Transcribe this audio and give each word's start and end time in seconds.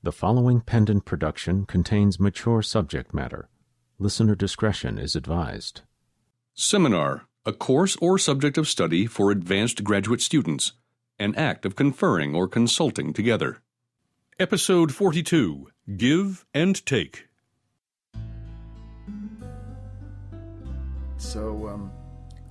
The 0.00 0.12
following 0.12 0.60
pendant 0.60 1.04
production 1.04 1.66
contains 1.66 2.20
mature 2.20 2.62
subject 2.62 3.12
matter. 3.12 3.48
Listener 3.98 4.36
discretion 4.36 4.96
is 4.96 5.16
advised. 5.16 5.80
Seminar, 6.54 7.26
a 7.44 7.52
course 7.52 7.96
or 8.00 8.16
subject 8.16 8.56
of 8.58 8.68
study 8.68 9.06
for 9.06 9.32
advanced 9.32 9.82
graduate 9.82 10.20
students, 10.20 10.74
an 11.18 11.34
act 11.34 11.66
of 11.66 11.74
conferring 11.74 12.36
or 12.36 12.46
consulting 12.46 13.12
together. 13.12 13.60
Episode 14.38 14.94
42 14.94 15.66
Give 15.96 16.46
and 16.54 16.86
Take. 16.86 17.26
So, 21.16 21.66
um, 21.66 21.90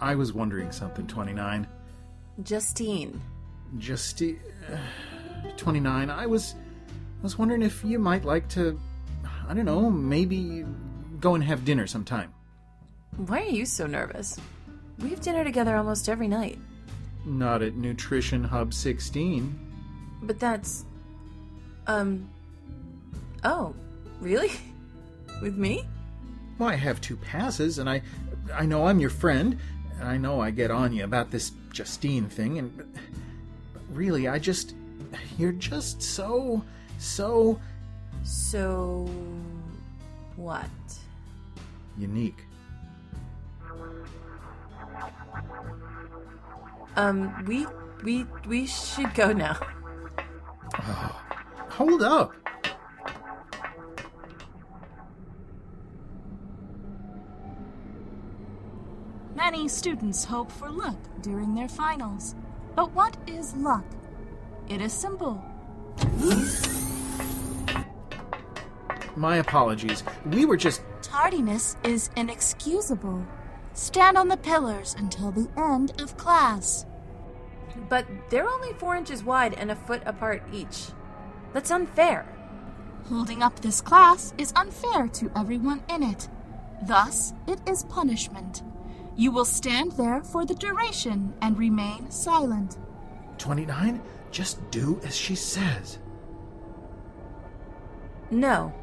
I 0.02 0.16
was 0.16 0.34
wondering 0.34 0.74
something, 0.74 1.08
29. 1.08 1.66
Justine. 2.44 3.22
Justine. 3.78 4.42
uh, 4.70 4.78
29. 5.56 6.10
I 6.10 6.26
was 6.26 6.56
I 7.20 7.24
was 7.24 7.38
wondering 7.38 7.62
if 7.62 7.84
you 7.84 8.00
might 8.00 8.26
like 8.26 8.48
to 8.50 8.80
I 9.48 9.54
don't 9.54 9.66
know, 9.66 9.90
maybe 9.90 10.66
go 11.20 11.36
and 11.36 11.44
have 11.44 11.64
dinner 11.64 11.88
sometime. 11.88 12.34
Why 13.16 13.42
are 13.42 13.50
you 13.50 13.66
so 13.66 13.88
nervous? 13.88 14.38
We 15.00 15.10
have 15.10 15.22
dinner 15.22 15.44
together 15.44 15.76
almost 15.76 16.10
every 16.10 16.28
night. 16.28 16.60
Not 17.26 17.62
at 17.62 17.76
Nutrition 17.76 18.44
Hub 18.44 18.74
16. 18.74 19.58
But 20.24 20.40
that's. 20.40 20.86
Um. 21.88 22.30
Oh, 23.44 23.74
really? 24.20 24.52
With 25.42 25.58
me? 25.58 25.86
Well, 26.58 26.70
I 26.70 26.76
have 26.76 27.00
two 27.00 27.16
passes 27.16 27.80
and 27.80 27.90
I 27.90 28.02
I 28.54 28.66
know 28.66 28.88
I'm 28.88 29.00
your 29.00 29.10
friend, 29.12 29.58
and 30.00 30.08
I 30.08 30.18
know 30.18 30.42
I 30.42 30.52
get 30.52 30.72
on 30.72 30.92
you 30.92 31.04
about 31.04 31.32
this 31.32 31.52
Justine 31.72 32.28
thing 32.28 32.58
and 32.58 32.76
but 33.74 33.82
really 33.92 34.28
I 34.28 34.40
just 34.40 34.74
you're 35.38 35.52
just 35.52 36.02
so 36.02 36.64
so 36.98 37.60
So. 38.24 39.10
What? 40.36 40.70
unique. 41.98 42.46
Um, 46.96 47.46
we. 47.46 47.66
We. 48.04 48.26
We 48.48 48.68
should 48.68 49.14
go 49.14 49.34
now. 49.34 49.58
Hold 51.72 52.02
up. 52.04 52.34
Many 59.36 59.68
students 59.68 60.26
hope 60.26 60.52
for 60.52 60.70
luck 60.70 60.98
during 61.22 61.54
their 61.54 61.70
finals. 61.70 62.36
But 62.76 62.92
what 62.94 63.16
is 63.28 63.54
luck? 63.56 63.86
It 64.68 64.82
is 64.82 64.94
simple. 64.94 65.44
My 69.18 69.38
apologies. 69.38 70.04
We 70.28 70.46
were 70.46 70.58
just 70.58 70.84
Tardiness 71.02 71.76
is 71.84 72.12
inexcusable. 72.16 73.26
Stand 73.74 74.16
on 74.16 74.28
the 74.28 74.38
pillars 74.38 74.96
until 75.00 75.32
the 75.32 75.50
end 75.58 76.00
of 76.00 76.18
class. 76.18 76.86
But 77.90 78.06
they're 78.30 78.48
only 78.48 78.74
four 78.74 78.96
inches 78.96 79.24
wide 79.24 79.56
and 79.56 79.72
a 79.72 79.76
foot 79.76 80.04
apart 80.06 80.44
each. 80.54 80.90
That's 81.52 81.72
unfair. 81.72 82.28
Holding 83.10 83.42
up 83.42 83.60
this 83.60 83.82
class 83.82 84.36
is 84.38 84.54
unfair 84.56 85.08
to 85.08 85.32
everyone 85.36 85.82
in 85.90 86.04
it. 86.04 86.30
Thus, 86.84 87.34
it 87.48 87.60
is 87.68 87.86
punishment. 87.86 88.62
You 89.16 89.32
will 89.32 89.46
stand 89.46 89.94
there 89.94 90.24
for 90.24 90.46
the 90.46 90.54
duration 90.54 91.34
and 91.42 91.58
remain 91.58 92.12
silent. 92.12 92.78
29. 93.40 94.00
Just 94.30 94.70
do 94.70 95.02
as 95.04 95.16
she 95.16 95.34
says. 95.34 95.98
No. 98.30 98.74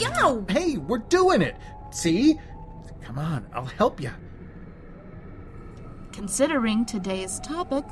Yo! 0.00 0.44
Hey, 0.48 0.76
we're 0.76 0.98
doing 0.98 1.42
it. 1.42 1.56
See? 1.90 2.38
Come 3.02 3.18
on, 3.18 3.46
I'll 3.54 3.64
help 3.64 4.00
you. 4.00 4.10
Considering 6.12 6.84
today's 6.84 7.40
topic, 7.40 7.84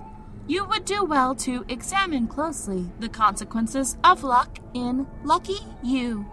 you 0.47 0.65
would 0.66 0.84
do 0.84 1.04
well 1.04 1.34
to 1.37 1.65
examine 1.69 2.26
closely 2.26 2.91
the 2.98 3.09
consequences 3.09 3.97
of 4.04 4.25
luck 4.25 4.59
in 4.75 5.06
Lucky 5.22 5.59
You. 5.82 6.26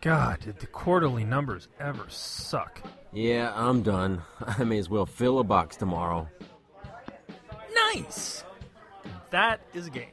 God, 0.00 0.40
did 0.40 0.58
the 0.60 0.66
quarterly 0.66 1.24
numbers 1.24 1.68
ever 1.80 2.06
suck? 2.08 2.80
Yeah, 3.12 3.52
I'm 3.54 3.82
done. 3.82 4.22
I 4.40 4.64
may 4.64 4.78
as 4.78 4.88
well 4.88 5.06
fill 5.06 5.40
a 5.40 5.44
box 5.44 5.76
tomorrow. 5.76 6.28
Nice! 7.94 8.44
That 9.30 9.60
is 9.74 9.86
a 9.86 9.90
game. 9.90 10.06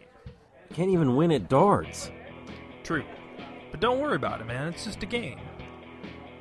Can't 0.74 0.90
even 0.90 1.16
win 1.16 1.32
at 1.32 1.50
darts. 1.50 2.12
True. 2.84 3.04
But 3.72 3.80
don't 3.80 4.00
worry 4.00 4.16
about 4.16 4.42
it, 4.42 4.48
man. 4.48 4.68
It's 4.68 4.86
just 4.86 5.04
a 5.04 5.06
game. 5.06 5.40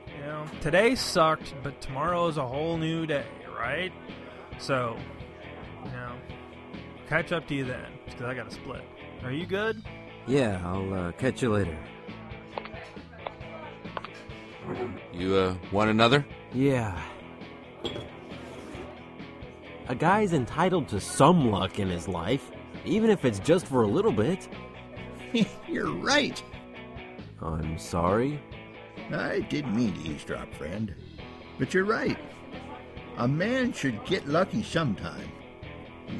You 0.07 0.25
know, 0.25 0.45
today 0.61 0.95
sucked, 0.95 1.55
but 1.63 1.81
tomorrow 1.81 2.27
is 2.29 2.37
a 2.37 2.47
whole 2.47 2.77
new 2.77 3.07
day, 3.07 3.27
right? 3.59 3.93
So, 4.59 4.97
you 5.85 5.91
know, 5.91 6.13
catch 7.09 7.33
up 7.33 7.47
to 7.49 7.55
you 7.55 7.65
then, 7.65 7.93
because 8.05 8.23
I 8.23 8.35
got 8.35 8.49
to 8.49 8.55
split. 8.55 8.83
Are 9.23 9.33
you 9.33 9.47
good? 9.47 9.83
Yeah, 10.27 10.61
I'll 10.65 10.95
uh, 10.95 11.13
catch 11.13 11.43
you 11.43 11.53
later. 11.53 11.77
You, 15.13 15.35
uh, 15.35 15.55
want 15.73 15.91
another? 15.91 16.25
Yeah. 16.53 17.01
A 19.89 19.95
guy's 19.95 20.33
entitled 20.33 20.89
to 20.89 21.01
some 21.01 21.51
luck 21.51 21.79
in 21.79 21.89
his 21.89 22.09
life, 22.09 22.51
even 22.85 23.11
if 23.11 23.25
it's 23.25 23.39
just 23.39 23.67
for 23.67 23.83
a 23.83 23.87
little 23.87 24.13
bit. 24.13 24.49
You're 25.69 25.93
right. 25.93 26.43
I'm 27.43 27.79
sorry. 27.79 28.41
I 29.13 29.41
didn't 29.41 29.77
mean 29.77 29.93
to 29.93 30.09
eavesdrop, 30.09 30.53
friend. 30.55 30.95
But 31.59 31.75
you're 31.75 31.85
right. 31.85 32.19
A 33.19 33.29
man 33.29 33.73
should 33.73 34.05
get 34.07 34.27
lucky 34.27 34.63
sometime. 34.63 35.31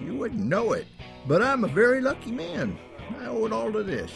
You 0.05 0.15
wouldn't 0.17 0.45
know 0.45 0.73
it, 0.75 0.87
but 1.27 1.43
I'm 1.43 1.65
a 1.65 1.69
very 1.69 2.01
lucky 2.01 2.31
man. 2.31 2.79
I 3.19 3.27
owe 3.27 3.47
it 3.47 3.53
all 3.53 3.73
to 3.73 3.83
this. 3.83 4.13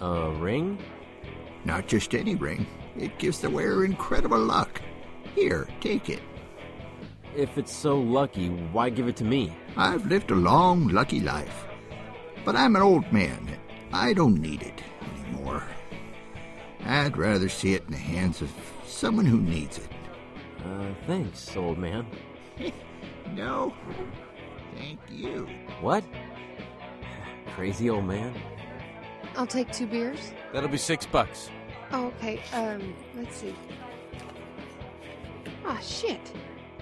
A 0.00 0.30
ring? 0.30 0.78
Not 1.64 1.86
just 1.86 2.14
any 2.14 2.34
ring, 2.34 2.66
it 2.96 3.18
gives 3.18 3.40
the 3.40 3.48
wearer 3.48 3.84
incredible 3.84 4.38
luck. 4.38 4.82
Here, 5.34 5.68
take 5.80 6.10
it. 6.10 6.20
If 7.36 7.58
it's 7.58 7.72
so 7.72 7.98
lucky, 7.98 8.48
why 8.48 8.90
give 8.90 9.08
it 9.08 9.16
to 9.16 9.24
me? 9.24 9.52
I've 9.76 10.06
lived 10.06 10.30
a 10.30 10.36
long, 10.36 10.88
lucky 10.88 11.20
life. 11.20 11.66
But 12.44 12.54
I'm 12.54 12.76
an 12.76 12.82
old 12.82 13.10
man. 13.12 13.58
I 13.92 14.12
don't 14.12 14.40
need 14.40 14.62
it 14.62 14.82
anymore. 15.18 15.64
I'd 16.84 17.16
rather 17.16 17.48
see 17.48 17.74
it 17.74 17.84
in 17.86 17.92
the 17.92 17.98
hands 17.98 18.40
of 18.40 18.52
someone 18.86 19.24
who 19.24 19.40
needs 19.40 19.78
it. 19.78 19.88
Uh, 20.64 20.94
thanks, 21.06 21.56
old 21.56 21.78
man. 21.78 22.06
No, 23.34 23.74
thank 24.76 25.00
you. 25.10 25.48
What? 25.80 26.04
Crazy 27.56 27.90
old 27.90 28.04
man? 28.04 28.32
I'll 29.34 29.46
take 29.46 29.72
two 29.72 29.86
beers. 29.86 30.32
That'll 30.52 30.68
be 30.68 30.76
six 30.76 31.04
bucks. 31.04 31.50
Oh, 31.90 32.12
okay. 32.18 32.40
Um, 32.52 32.94
let's 33.16 33.36
see. 33.36 33.54
Ah, 35.64 35.80
shit. 35.80 36.20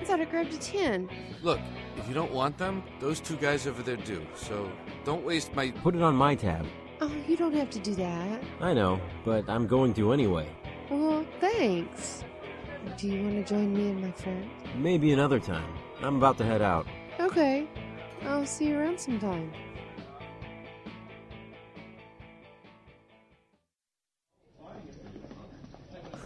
I 0.02 0.04
thought 0.04 0.20
I 0.20 0.24
grabbed 0.24 0.52
a 0.52 0.58
tin. 0.58 1.08
Look, 1.44 1.60
if 1.96 2.08
you 2.08 2.14
don't 2.14 2.32
want 2.32 2.58
them, 2.58 2.82
those 2.98 3.20
two 3.20 3.36
guys 3.36 3.68
over 3.68 3.84
there 3.84 3.94
do. 3.94 4.26
So 4.34 4.68
don't 5.04 5.24
waste 5.24 5.54
my. 5.54 5.70
Put 5.70 5.94
it 5.94 6.02
on 6.02 6.16
my 6.16 6.34
tab. 6.34 6.66
Oh, 7.00 7.12
you 7.28 7.36
don't 7.36 7.54
have 7.54 7.70
to 7.70 7.78
do 7.78 7.94
that. 7.94 8.42
I 8.60 8.74
know, 8.74 9.00
but 9.24 9.48
I'm 9.48 9.68
going 9.68 9.94
to 9.94 10.12
anyway. 10.12 10.48
Well, 10.90 11.24
thanks. 11.40 12.24
Do 12.98 13.06
you 13.06 13.22
want 13.22 13.46
to 13.46 13.54
join 13.54 13.72
me 13.72 13.90
and 13.90 14.02
my 14.02 14.10
friend? 14.10 14.50
Maybe 14.76 15.12
another 15.12 15.38
time. 15.38 15.72
I'm 16.02 16.16
about 16.16 16.37
to 16.38 16.44
head 16.44 16.62
out. 16.62 16.88
Okay. 17.20 17.69
I'll 18.25 18.44
see 18.44 18.70
you 18.70 18.81
around 18.81 18.99
sometime. 18.99 19.52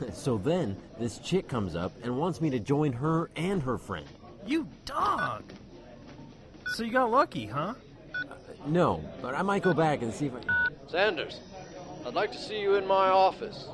so 0.12 0.38
then, 0.38 0.76
this 0.98 1.18
chick 1.18 1.48
comes 1.48 1.76
up 1.76 1.92
and 2.02 2.16
wants 2.16 2.40
me 2.40 2.50
to 2.50 2.58
join 2.58 2.92
her 2.92 3.30
and 3.36 3.62
her 3.62 3.78
friend. 3.78 4.06
You 4.46 4.68
dog! 4.84 5.44
So 6.74 6.82
you 6.82 6.92
got 6.92 7.10
lucky, 7.10 7.46
huh? 7.46 7.74
Uh, 8.14 8.34
no, 8.66 9.04
but 9.22 9.34
I 9.34 9.42
might 9.42 9.62
go 9.62 9.72
back 9.72 10.02
and 10.02 10.12
see 10.12 10.26
if 10.26 10.34
I. 10.34 10.68
Sanders, 10.88 11.40
I'd 12.04 12.14
like 12.14 12.32
to 12.32 12.38
see 12.38 12.60
you 12.60 12.76
in 12.76 12.86
my 12.86 13.08
office. 13.08 13.68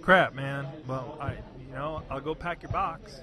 Crap, 0.00 0.34
man. 0.34 0.66
Well, 0.86 1.16
I, 1.20 1.34
you 1.60 1.72
know, 1.72 2.02
I'll 2.10 2.20
go 2.20 2.34
pack 2.34 2.62
your 2.62 2.72
box. 2.72 3.22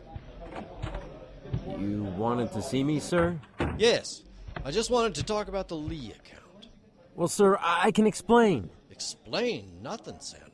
You 1.77 2.03
wanted 2.17 2.51
to 2.53 2.61
see 2.61 2.83
me, 2.83 2.99
sir? 2.99 3.37
Yes, 3.77 4.23
I 4.63 4.71
just 4.71 4.89
wanted 4.89 5.15
to 5.15 5.23
talk 5.23 5.47
about 5.47 5.67
the 5.67 5.75
Lee 5.75 6.11
account. 6.11 6.69
Well, 7.15 7.27
sir, 7.27 7.57
I, 7.57 7.87
I 7.87 7.91
can 7.91 8.07
explain. 8.07 8.69
Explain 8.91 9.81
nothing, 9.81 10.19
Sanders. 10.19 10.48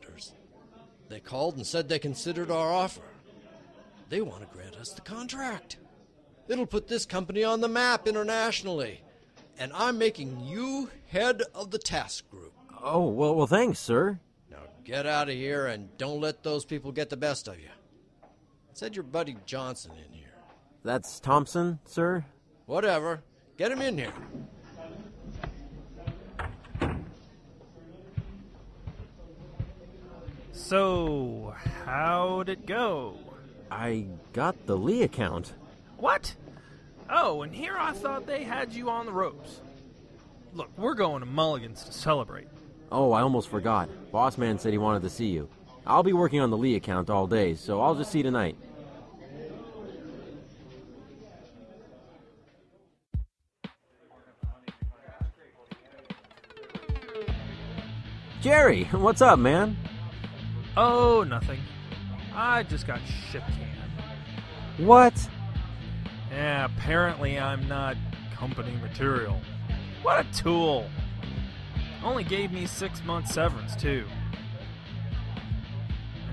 They 1.10 1.20
called 1.20 1.56
and 1.56 1.66
said 1.66 1.88
they 1.88 2.00
considered 2.00 2.50
our 2.50 2.72
offer. 2.72 3.02
They 4.10 4.22
want 4.22 4.42
to 4.42 4.56
grant 4.56 4.76
us 4.76 4.92
the 4.92 5.02
contract. 5.02 5.78
It'll 6.48 6.66
put 6.66 6.88
this 6.88 7.06
company 7.06 7.44
on 7.44 7.62
the 7.62 7.68
map 7.68 8.08
internationally. 8.08 9.02
And 9.58 9.72
I'm 9.74 9.98
making 9.98 10.42
you 10.42 10.90
head 11.08 11.42
of 11.54 11.72
the 11.72 11.80
task 11.80 12.30
group. 12.30 12.54
Oh, 12.84 13.08
well, 13.08 13.36
well, 13.36 13.48
thanks, 13.48 13.80
sir. 13.80 14.20
Now 14.52 14.60
get 14.84 15.06
out 15.06 15.30
of 15.30 15.36
here 15.36 15.68
and 15.68 15.96
don't 15.98 16.22
let 16.22 16.44
those 16.44 16.66
people 16.66 16.92
get 16.92 17.10
the 17.10 17.18
best 17.18 17.48
of 17.48 17.60
you. 17.60 17.70
Said 18.74 18.96
your 18.96 19.04
buddy 19.04 19.38
Johnson 19.46 19.94
in 19.94 20.14
here. 20.14 20.34
That's 20.84 21.20
Thompson, 21.20 21.80
sir? 21.86 22.26
Whatever. 22.66 23.24
Get 23.58 23.72
him 23.72 23.82
in 23.82 23.98
here. 23.98 24.14
So, 30.68 31.54
how'd 31.86 32.50
it 32.50 32.66
go? 32.66 33.20
I 33.70 34.08
got 34.34 34.66
the 34.66 34.76
Lee 34.76 35.04
account. 35.04 35.54
What? 35.98 36.34
Oh, 37.08 37.44
and 37.44 37.54
here 37.54 37.78
I 37.78 37.92
thought 37.92 38.26
they 38.26 38.44
had 38.44 38.74
you 38.74 38.90
on 38.90 39.06
the 39.06 39.12
ropes. 39.12 39.62
Look, 40.56 40.76
we're 40.76 40.96
going 40.96 41.20
to 41.20 41.28
Mulligan's 41.28 41.84
to 41.84 41.94
celebrate. 41.94 42.48
Oh, 42.92 43.12
I 43.12 43.22
almost 43.22 43.50
forgot. 43.50 43.90
Boss 44.12 44.40
man 44.40 44.58
said 44.58 44.72
he 44.72 44.80
wanted 44.80 45.04
to 45.04 45.10
see 45.12 45.28
you. 45.28 45.48
I'll 45.86 46.02
be 46.02 46.14
working 46.14 46.40
on 46.40 46.50
the 46.50 46.58
Lee 46.58 46.74
account 46.74 47.12
all 47.12 47.28
day, 47.28 47.54
so 47.54 47.80
I'll 47.80 47.94
just 47.94 48.12
see 48.12 48.18
you 48.18 48.24
tonight. 48.24 48.58
Jerry, 58.42 58.86
what's 58.86 59.22
up, 59.22 59.38
man? 59.38 59.78
Oh, 60.78 61.24
nothing. 61.28 61.60
I 62.34 62.64
just 62.64 62.86
got 62.86 63.00
shit 63.32 63.42
canned. 63.42 64.86
What? 64.86 65.14
Yeah, 66.32 66.66
apparently 66.66 67.40
I'm 67.40 67.66
not 67.68 67.96
company 68.34 68.76
material. 68.82 69.40
What 70.02 70.26
a 70.26 70.32
tool! 70.34 70.90
Only 72.04 72.24
gave 72.24 72.52
me 72.52 72.66
six 72.68 73.04
months 73.04 73.34
severance, 73.34 73.76
too. 73.76 74.06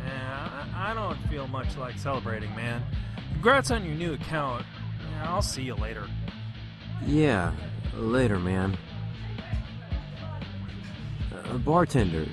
Yeah, 0.04 0.66
I, 0.74 0.90
I 0.90 0.94
don't 0.94 1.16
feel 1.28 1.46
much 1.46 1.76
like 1.76 1.96
celebrating, 1.96 2.54
man. 2.56 2.82
Congrats 3.32 3.70
on 3.70 3.84
your 3.84 3.94
new 3.94 4.14
account. 4.14 4.66
Yeah, 5.12 5.32
I'll 5.32 5.40
see 5.40 5.62
you 5.62 5.74
later. 5.74 6.06
Yeah, 7.06 7.52
later, 7.94 8.38
man. 8.38 8.76
Uh, 11.32 11.58
bartender, 11.58 12.26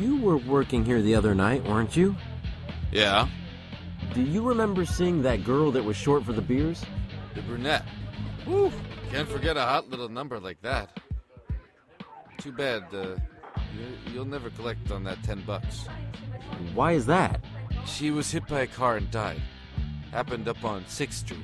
you 0.00 0.20
were 0.20 0.36
working 0.38 0.84
here 0.84 1.00
the 1.02 1.14
other 1.14 1.34
night, 1.34 1.64
weren't 1.64 1.96
you? 1.96 2.14
Yeah, 2.90 3.28
Do 4.14 4.20
you 4.22 4.42
remember 4.42 4.84
seeing 4.84 5.22
that 5.22 5.44
girl 5.44 5.70
that 5.72 5.82
was 5.84 5.96
short 5.96 6.24
for 6.24 6.32
the 6.32 6.42
beers? 6.42 6.84
the 7.34 7.40
brunette. 7.42 7.84
Woo! 8.46 8.70
Can't 9.10 9.26
forget 9.28 9.56
a 9.56 9.62
hot 9.62 9.88
little 9.88 10.08
number 10.10 10.38
like 10.38 10.60
that. 10.60 11.00
Too 12.38 12.52
bad, 12.52 12.82
uh, 12.92 13.16
you, 13.74 14.12
you'll 14.12 14.24
never 14.26 14.50
collect 14.50 14.90
on 14.90 15.02
that 15.04 15.22
ten 15.22 15.40
bucks. 15.46 15.86
Why 16.74 16.92
is 16.92 17.06
that? 17.06 17.42
She 17.86 18.10
was 18.10 18.30
hit 18.30 18.46
by 18.46 18.60
a 18.60 18.66
car 18.66 18.96
and 18.98 19.10
died. 19.10 19.40
Happened 20.10 20.46
up 20.46 20.62
on 20.64 20.84
6th 20.84 21.12
Street. 21.12 21.40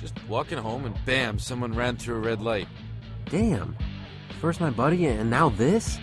Just 0.00 0.14
walking 0.28 0.58
home 0.58 0.84
and 0.84 0.96
bam, 1.06 1.38
someone 1.38 1.72
ran 1.72 1.96
through 1.96 2.16
a 2.16 2.20
red 2.20 2.42
light. 2.42 2.66
Damn. 3.26 3.76
First 4.40 4.60
my 4.60 4.70
buddy, 4.70 5.06
and 5.06 5.30
now 5.30 5.48
this? 5.50 5.98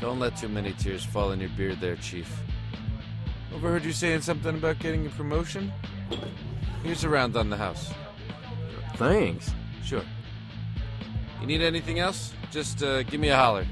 Don't 0.00 0.18
let 0.18 0.36
too 0.36 0.48
many 0.48 0.72
tears 0.72 1.04
fall 1.04 1.32
in 1.32 1.40
your 1.40 1.50
beard 1.50 1.78
there, 1.80 1.96
Chief. 1.96 2.40
Overheard 3.54 3.84
you 3.84 3.92
saying 3.92 4.22
something 4.22 4.56
about 4.56 4.78
getting 4.78 5.06
a 5.06 5.10
promotion? 5.10 5.70
Here's 6.82 7.04
a 7.04 7.08
round 7.08 7.36
on 7.36 7.50
the 7.50 7.56
house. 7.56 7.92
Thanks. 8.94 9.50
Sure. 9.84 10.02
You 11.40 11.46
need 11.46 11.60
anything 11.60 11.98
else? 11.98 12.32
Just 12.50 12.82
uh, 12.82 13.02
give 13.02 13.20
me 13.20 13.28
a 13.28 13.36
holler. 13.36 13.66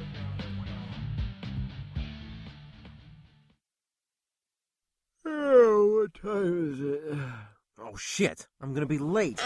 Oh, 5.24 6.00
what 6.00 6.14
time 6.22 6.72
is 6.72 6.80
it? 6.80 7.18
Oh 7.80 7.96
shit, 7.96 8.46
I'm 8.60 8.74
gonna 8.74 8.86
be 8.86 8.98
late. 8.98 9.42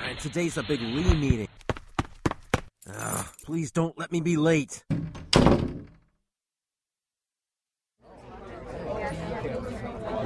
And 0.00 0.18
today's 0.18 0.56
a 0.58 0.62
big 0.62 0.80
Lee 0.80 1.14
meeting. 1.14 1.48
Ugh, 2.96 3.26
please 3.44 3.70
don't 3.70 3.98
let 3.98 4.12
me 4.12 4.20
be 4.20 4.36
late. 4.36 4.84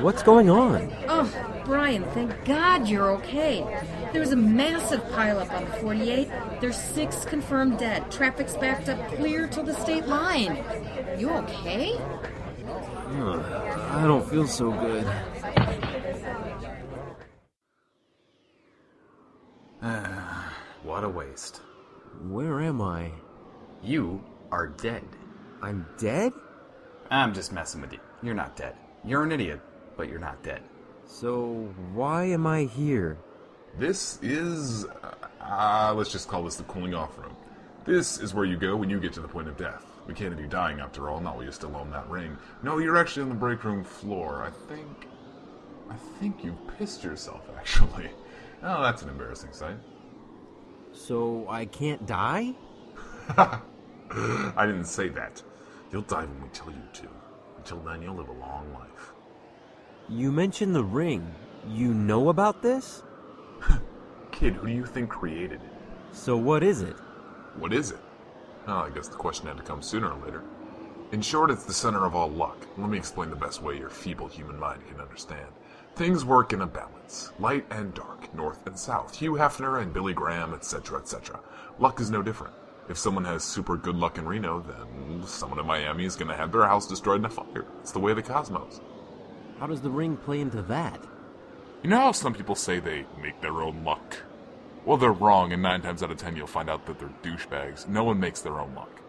What's 0.01 0.23
going 0.23 0.49
on? 0.49 0.93
Oh, 1.09 1.29
Brian, 1.65 2.05
thank 2.13 2.45
God 2.45 2.87
you're 2.89 3.11
okay. 3.17 3.65
There 4.13 4.21
was 4.21 4.31
a 4.31 4.37
massive 4.37 5.01
pileup 5.11 5.53
on 5.53 5.65
the 5.65 5.73
48. 5.73 6.29
There's 6.61 6.77
six 6.77 7.25
confirmed 7.25 7.79
dead. 7.79 8.11
Traffic's 8.11 8.57
backed 8.57 8.89
up 8.89 9.09
clear 9.17 9.49
to 9.49 9.63
the 9.63 9.75
state 9.75 10.07
line. 10.07 10.65
You 11.19 11.31
okay? 11.31 11.95
Ugh, 12.69 13.45
I 13.93 14.05
don't 14.07 14.29
feel 14.29 14.47
so 14.47 14.71
good. 14.71 15.07
What 20.85 21.05
a 21.05 21.09
waste. 21.09 21.61
Where 22.23 22.61
am 22.61 22.83
I? 22.83 23.13
You 23.83 24.25
are 24.51 24.67
dead. 24.67 25.05
I'm 25.63 25.87
dead? 25.99 26.33
I'm 27.11 27.33
just 27.33 27.53
messing 27.53 27.81
with 27.81 27.93
you. 27.93 28.01
You're 28.23 28.35
not 28.35 28.57
dead. 28.57 28.75
You're 29.05 29.23
an 29.23 29.33
idiot, 29.33 29.61
but 29.97 30.09
you're 30.09 30.19
not 30.19 30.43
dead. 30.43 30.63
So, 31.07 31.73
why 31.95 32.25
am 32.25 32.47
I 32.47 32.65
here? 32.65 33.19
This 33.79 34.19
is. 34.21 34.85
Uh, 35.41 35.95
let's 35.97 36.11
just 36.11 36.29
call 36.29 36.43
this 36.43 36.57
the 36.57 36.65
cooling 36.65 36.95
off 36.95 37.17
room. 37.19 37.37
This 37.85 38.19
is 38.19 38.35
where 38.35 38.45
you 38.45 38.57
go 38.57 38.77
when 38.77 38.91
you 38.91 39.01
get 39.01 39.13
to 39.15 39.21
the 39.21 39.29
point 39.29 39.49
of 39.49 39.57
death. 39.57 39.85
We 40.07 40.15
can't 40.15 40.33
have 40.33 40.41
you 40.41 40.49
dying 40.49 40.81
after 40.81 41.09
all, 41.09 41.21
not 41.21 41.37
while 41.37 41.45
you 41.45 41.53
still 41.53 41.77
own 41.77 41.91
that 41.93 42.09
ring. 42.11 42.37
No, 42.63 42.79
you're 42.79 42.97
actually 42.97 43.23
on 43.23 43.29
the 43.29 43.35
break 43.35 43.63
room 43.65 43.85
floor. 43.85 44.43
I 44.43 44.51
think. 44.69 45.07
I 45.89 45.97
think 46.19 46.45
you 46.45 46.57
pissed 46.77 47.05
yourself, 47.05 47.43
actually. 47.57 48.11
Oh, 48.63 48.83
that's 48.83 49.03
an 49.03 49.09
embarrassing 49.09 49.53
sight. 49.53 49.77
So, 50.99 51.47
I 51.49 51.65
can't 51.65 52.05
die? 52.07 52.55
I 53.31 54.67
didn't 54.67 54.87
say 54.87 55.09
that. 55.11 55.41
You'll 55.93 56.03
die 56.03 56.25
when 56.25 56.43
we 56.43 56.49
tell 56.49 56.71
you 56.71 56.83
to. 56.95 57.09
Until 57.57 57.79
then, 57.79 58.03
you'll 58.03 58.17
live 58.17 58.29
a 58.29 58.33
long 58.33 58.75
life. 58.75 59.13
You 60.09 60.33
mentioned 60.33 60.75
the 60.75 60.83
ring. 60.83 61.33
You 61.69 61.95
know 61.95 62.31
about 62.31 62.63
this? 62.63 63.05
Kid, 64.33 64.55
who 64.55 64.67
do 64.67 64.73
you 64.73 64.85
think 64.85 65.09
created 65.09 65.61
it? 65.63 65.71
So, 66.13 66.37
what 66.37 66.65
is 66.65 66.83
it? 66.83 66.97
What 67.57 67.73
is 67.73 67.93
it? 67.93 68.01
Oh, 68.67 68.79
I 68.79 68.91
guess 68.91 69.09
the 69.09 69.17
question 69.17 69.47
had 69.47 69.57
to 69.57 69.63
come 69.63 69.81
sooner 69.81 70.11
or 70.11 70.25
later. 70.25 70.43
In 71.13 71.23
short, 71.23 71.51
it's 71.51 71.65
the 71.65 71.73
center 71.73 72.05
of 72.05 72.17
all 72.17 72.29
luck. 72.29 72.67
Let 72.77 72.91
me 72.91 72.99
explain 72.99 73.31
the 73.31 73.37
best 73.37 73.63
way 73.63 73.79
your 73.79 73.89
feeble 73.89 74.27
human 74.27 74.59
mind 74.59 74.87
can 74.89 75.01
understand. 75.01 75.47
Things 75.95 76.25
work 76.25 76.53
in 76.53 76.63
a 76.63 76.67
balance 76.67 76.98
light 77.39 77.65
and 77.71 77.95
dark, 77.95 78.33
north 78.35 78.67
and 78.67 78.79
south, 78.79 79.17
Hugh 79.17 79.33
Hefner 79.33 79.83
and 79.83 79.93
Billy 79.93 80.13
Graham, 80.13 80.55
etc., 80.55 80.99
etc. 80.99 81.41
Luck 81.79 82.01
is 82.01 82.11
no 82.11 82.23
different. 82.23 82.55
If 82.89 82.97
someone 82.99 83.25
has 83.25 83.45
super 83.45 83.77
good 83.77 83.97
luck 83.97 84.19
in 84.19 84.27
Reno, 84.27 84.61
then 84.61 85.27
someone 85.27 85.59
in 85.59 85.67
Miami 85.67 86.05
is 86.05 86.17
going 86.17 86.29
to 86.31 86.37
have 86.37 86.53
their 86.53 86.67
house 86.67 86.87
destroyed 86.87 87.21
in 87.21 87.27
a 87.27 87.31
fire. 87.31 87.67
It's 87.81 87.93
the 87.93 87.99
way 87.99 88.13
of 88.13 88.17
the 88.17 88.23
cosmos. 88.23 88.81
How 89.59 89.67
does 89.67 89.83
the 89.83 89.91
ring 89.91 90.17
play 90.17 90.41
into 90.41 90.63
that? 90.63 91.01
You 91.83 91.91
know 91.91 91.99
how 91.99 92.13
some 92.13 92.35
people 92.35 92.55
say 92.55 92.81
they 92.81 93.05
make 93.21 93.41
their 93.41 93.61
own 93.61 93.85
luck? 93.85 94.17
Well, 94.85 94.97
they're 94.97 95.13
wrong, 95.13 95.53
and 95.53 95.63
nine 95.63 95.83
times 95.83 96.03
out 96.03 96.11
of 96.11 96.17
ten 96.17 96.35
you'll 96.35 96.47
find 96.47 96.71
out 96.71 96.87
that 96.87 96.99
they're 96.99 97.13
douchebags. 97.23 97.87
No 97.89 98.05
one 98.05 98.19
makes 98.19 98.41
their 98.41 98.59
own 98.59 98.75
luck. 98.75 99.03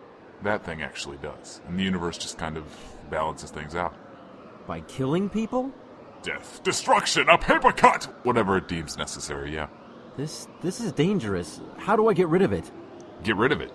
That 0.44 0.66
thing 0.66 0.82
actually 0.82 1.18
does. 1.18 1.62
And 1.68 1.80
the 1.80 1.84
universe 1.84 2.18
just 2.18 2.38
kind 2.38 2.58
of 2.58 2.66
balances 3.10 3.52
things 3.52 3.76
out. 3.76 3.96
By 4.68 4.82
killing 4.82 5.30
people? 5.30 5.72
Death, 6.22 6.62
destruction, 6.64 7.30
a 7.30 7.38
paper 7.38 7.72
cut! 7.72 8.06
Whatever 8.24 8.58
it 8.58 8.68
deems 8.68 8.98
necessary, 8.98 9.54
yeah. 9.54 9.68
This 10.18 10.48
this 10.62 10.82
is 10.82 10.92
dangerous. 10.92 11.62
How 11.78 11.96
do 11.96 12.10
I 12.10 12.14
get 12.14 12.28
rid 12.28 12.42
of 12.42 12.52
it? 12.52 12.70
Get 13.24 13.38
rid 13.38 13.54
of 13.54 13.62
it. 13.62 13.72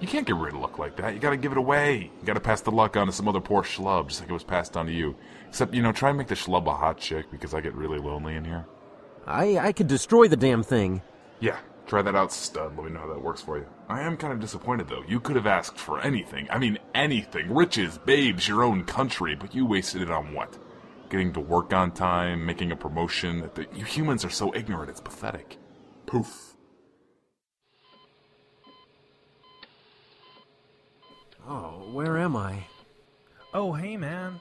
You 0.00 0.06
can't 0.06 0.26
get 0.26 0.36
rid 0.36 0.54
of 0.54 0.60
luck 0.60 0.78
like 0.78 0.94
that. 0.96 1.14
You 1.14 1.18
gotta 1.18 1.36
give 1.36 1.50
it 1.50 1.58
away. 1.58 2.12
You 2.20 2.26
gotta 2.26 2.38
pass 2.38 2.60
the 2.60 2.70
luck 2.70 2.96
on 2.96 3.06
to 3.06 3.12
some 3.12 3.26
other 3.26 3.40
poor 3.40 3.62
schlub, 3.62 4.08
just 4.08 4.20
like 4.20 4.30
it 4.30 4.32
was 4.32 4.44
passed 4.44 4.76
on 4.76 4.86
to 4.86 4.92
you. 4.92 5.16
Except, 5.48 5.74
you 5.74 5.82
know, 5.82 5.90
try 5.90 6.10
and 6.10 6.18
make 6.18 6.28
the 6.28 6.36
schlub 6.36 6.68
a 6.68 6.74
hot 6.74 6.98
chick 6.98 7.32
because 7.32 7.52
I 7.52 7.60
get 7.60 7.74
really 7.74 7.98
lonely 7.98 8.36
in 8.36 8.44
here. 8.44 8.64
I 9.26 9.58
I 9.58 9.72
could 9.72 9.88
destroy 9.88 10.28
the 10.28 10.36
damn 10.36 10.62
thing. 10.62 11.02
Yeah, 11.40 11.58
try 11.88 12.02
that 12.02 12.14
out, 12.14 12.32
stud. 12.32 12.76
Let 12.76 12.84
me 12.84 12.92
know 12.92 13.00
how 13.00 13.08
that 13.08 13.20
works 13.22 13.42
for 13.42 13.58
you. 13.58 13.66
I 13.88 14.02
am 14.02 14.16
kind 14.16 14.32
of 14.32 14.38
disappointed, 14.38 14.88
though. 14.88 15.02
You 15.08 15.18
could 15.18 15.34
have 15.34 15.48
asked 15.48 15.78
for 15.78 16.00
anything. 16.00 16.46
I 16.48 16.58
mean, 16.58 16.78
anything. 16.94 17.52
Riches, 17.52 17.98
babes, 17.98 18.46
your 18.46 18.62
own 18.62 18.84
country, 18.84 19.34
but 19.34 19.52
you 19.52 19.66
wasted 19.66 20.02
it 20.02 20.10
on 20.12 20.32
what? 20.32 20.56
Getting 21.10 21.32
to 21.32 21.40
work 21.40 21.72
on 21.72 21.92
time, 21.92 22.44
making 22.44 22.70
a 22.70 22.76
promotion. 22.76 23.40
That 23.40 23.54
the, 23.54 23.66
you 23.74 23.84
humans 23.84 24.24
are 24.24 24.30
so 24.30 24.54
ignorant, 24.54 24.90
it's 24.90 25.00
pathetic. 25.00 25.56
Poof. 26.06 26.54
Oh, 31.46 31.88
where 31.92 32.18
am 32.18 32.36
I? 32.36 32.64
Oh, 33.54 33.72
hey, 33.72 33.96
man. 33.96 34.40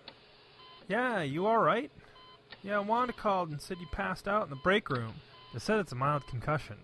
Yeah, 0.90 1.22
you 1.22 1.48
alright? 1.48 1.90
Yeah, 2.64 2.80
Wanda 2.80 3.14
called 3.14 3.50
and 3.50 3.62
said 3.62 3.78
you 3.80 3.88
passed 3.92 4.28
out 4.28 4.44
in 4.44 4.50
the 4.50 4.58
break 4.58 4.90
room. 4.90 5.14
They 5.54 5.60
said 5.60 5.80
it's 5.80 5.94
a 5.94 5.96
mild 5.96 6.28
concussion. 6.28 6.76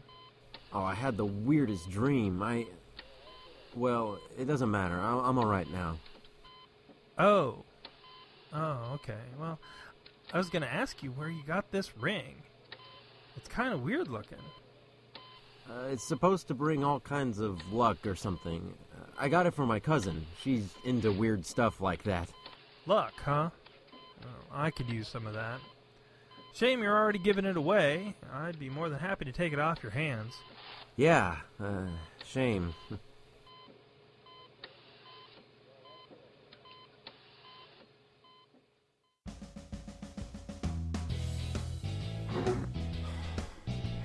Oh, 0.72 0.84
I 0.84 0.94
had 0.94 1.18
the 1.18 1.26
weirdest 1.26 1.90
dream. 1.90 2.42
I. 2.42 2.68
Well, 3.76 4.18
it 4.38 4.46
doesn't 4.46 4.72
matter. 4.72 5.00
I- 5.00 5.28
I'm 5.28 5.38
alright 5.38 5.70
now. 5.72 5.98
Oh. 7.18 7.66
Oh, 8.54 8.92
okay. 8.96 9.20
Well, 9.40 9.60
I 10.32 10.38
was 10.38 10.50
gonna 10.50 10.68
ask 10.68 11.02
you 11.02 11.12
where 11.12 11.30
you 11.30 11.42
got 11.46 11.72
this 11.72 11.98
ring. 11.98 12.36
It's 13.36 13.48
kind 13.48 13.74
of 13.74 13.82
weird 13.82 14.08
looking. 14.08 14.38
Uh, 15.70 15.88
it's 15.92 16.04
supposed 16.04 16.48
to 16.50 16.54
bring 16.54 16.84
all 16.84 17.00
kinds 17.00 17.40
of 17.40 17.74
luck 17.74 18.06
or 18.06 18.16
something. 18.16 18.74
Uh, 18.94 19.06
I 19.18 19.30
got 19.30 19.46
it 19.48 19.54
from 19.54 19.68
my 19.68 19.80
cousin. 19.80 20.26
She's 20.42 20.68
into 20.84 21.12
weird 21.12 21.46
stuff 21.46 21.82
like 21.82 22.04
that. 22.04 22.30
Luck, 22.86 23.14
huh? 23.24 23.50
Oh, 24.24 24.28
I 24.52 24.72
could 24.72 24.90
use 24.90 25.08
some 25.08 25.26
of 25.26 25.34
that. 25.34 25.60
Shame 26.54 26.84
you're 26.84 26.96
already 26.96 27.20
giving 27.20 27.46
it 27.46 27.58
away. 27.58 28.16
I'd 28.32 28.60
be 28.60 28.70
more 28.70 28.90
than 28.90 29.00
happy 29.00 29.26
to 29.26 29.32
take 29.32 29.54
it 29.54 29.60
off 29.60 29.82
your 29.82 29.92
hands. 29.92 30.36
Yeah, 30.96 31.38
uh, 31.60 31.88
shame. 32.26 32.74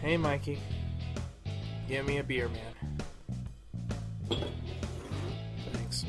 Hey, 0.08 0.16
Mikey. 0.16 0.58
Give 1.86 2.06
me 2.06 2.16
a 2.16 2.24
beer, 2.24 2.48
man. 2.48 4.40
Thanks. 5.74 6.06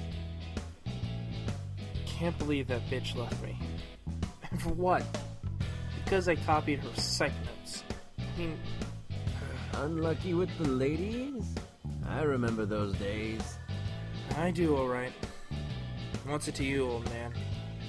Can't 2.06 2.38
believe 2.38 2.68
that 2.68 2.90
bitch 2.90 3.18
left 3.18 3.44
me. 3.44 3.60
For 4.60 4.70
what? 4.70 5.04
Because 6.02 6.30
I 6.30 6.36
copied 6.36 6.80
her 6.80 6.96
psych 6.96 7.34
notes. 7.44 7.84
I 8.18 8.40
mean, 8.40 8.58
uh, 9.12 9.82
Unlucky 9.82 10.34
with 10.34 10.58
the 10.60 10.70
ladies? 10.70 11.44
I 12.08 12.22
remember 12.22 12.66
those 12.66 12.94
days. 12.94 13.58
I 14.38 14.52
do 14.52 14.78
alright. 14.78 15.12
What's 16.26 16.48
it 16.48 16.56
to 16.56 16.64
you, 16.64 16.90
old 16.90 17.04
man? 17.10 17.34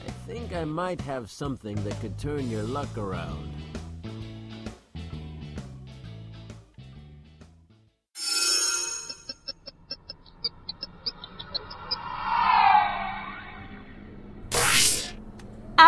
I 0.08 0.10
think 0.26 0.56
I 0.56 0.64
might 0.64 1.00
have 1.02 1.30
something 1.30 1.76
that 1.84 2.00
could 2.00 2.18
turn 2.18 2.50
your 2.50 2.64
luck 2.64 2.98
around. 2.98 3.54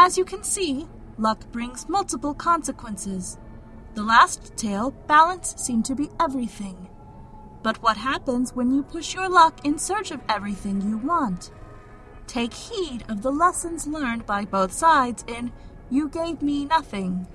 As 0.05 0.19
you 0.19 0.25
can 0.25 0.43
see, 0.43 0.89
luck 1.17 1.47
brings 1.53 1.89
multiple 1.89 2.35
consequences. 2.35 3.39
The 3.95 4.03
last 4.03 4.57
tale, 4.57 4.91
balance 5.07 5.55
seemed 5.57 5.85
to 5.85 5.95
be 5.95 6.11
everything. 6.19 6.89
But 7.63 7.81
what 7.85 7.97
happens 7.97 8.53
when 8.53 8.75
you 8.75 8.83
push 8.83 9.15
your 9.15 9.29
luck 9.29 9.65
in 9.65 9.79
search 9.79 10.11
of 10.11 10.21
everything 10.29 10.81
you 10.81 10.99
want? 10.99 11.53
Take 12.27 12.53
heed 12.53 13.05
of 13.09 13.23
the 13.23 13.31
lessons 13.31 13.87
learned 13.87 14.27
by 14.27 14.45
both 14.45 14.73
sides 14.73 15.25
in 15.29 15.53
You 15.89 16.09
Gave 16.09 16.43
Me 16.43 16.65
Nothing. 16.65 17.29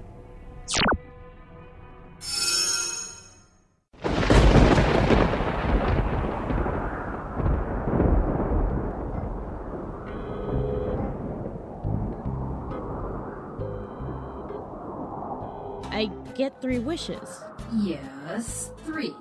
Get 16.38 16.62
three 16.62 16.80
wishes. 16.80 17.42
Yes, 17.76 18.72
three. 18.86 19.14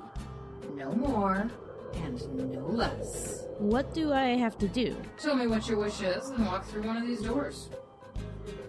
No 0.74 0.92
more 0.92 1.50
and 1.94 2.52
no 2.52 2.66
less. 2.66 3.44
What 3.58 3.94
do 3.94 4.12
I 4.12 4.36
have 4.36 4.58
to 4.58 4.68
do? 4.68 4.94
Tell 5.18 5.34
me 5.34 5.46
what 5.46 5.66
your 5.68 5.78
wish 5.78 6.02
is 6.02 6.28
and 6.28 6.46
walk 6.46 6.66
through 6.66 6.82
one 6.82 6.96
of 6.98 7.06
these 7.06 7.22
doors. 7.22 7.70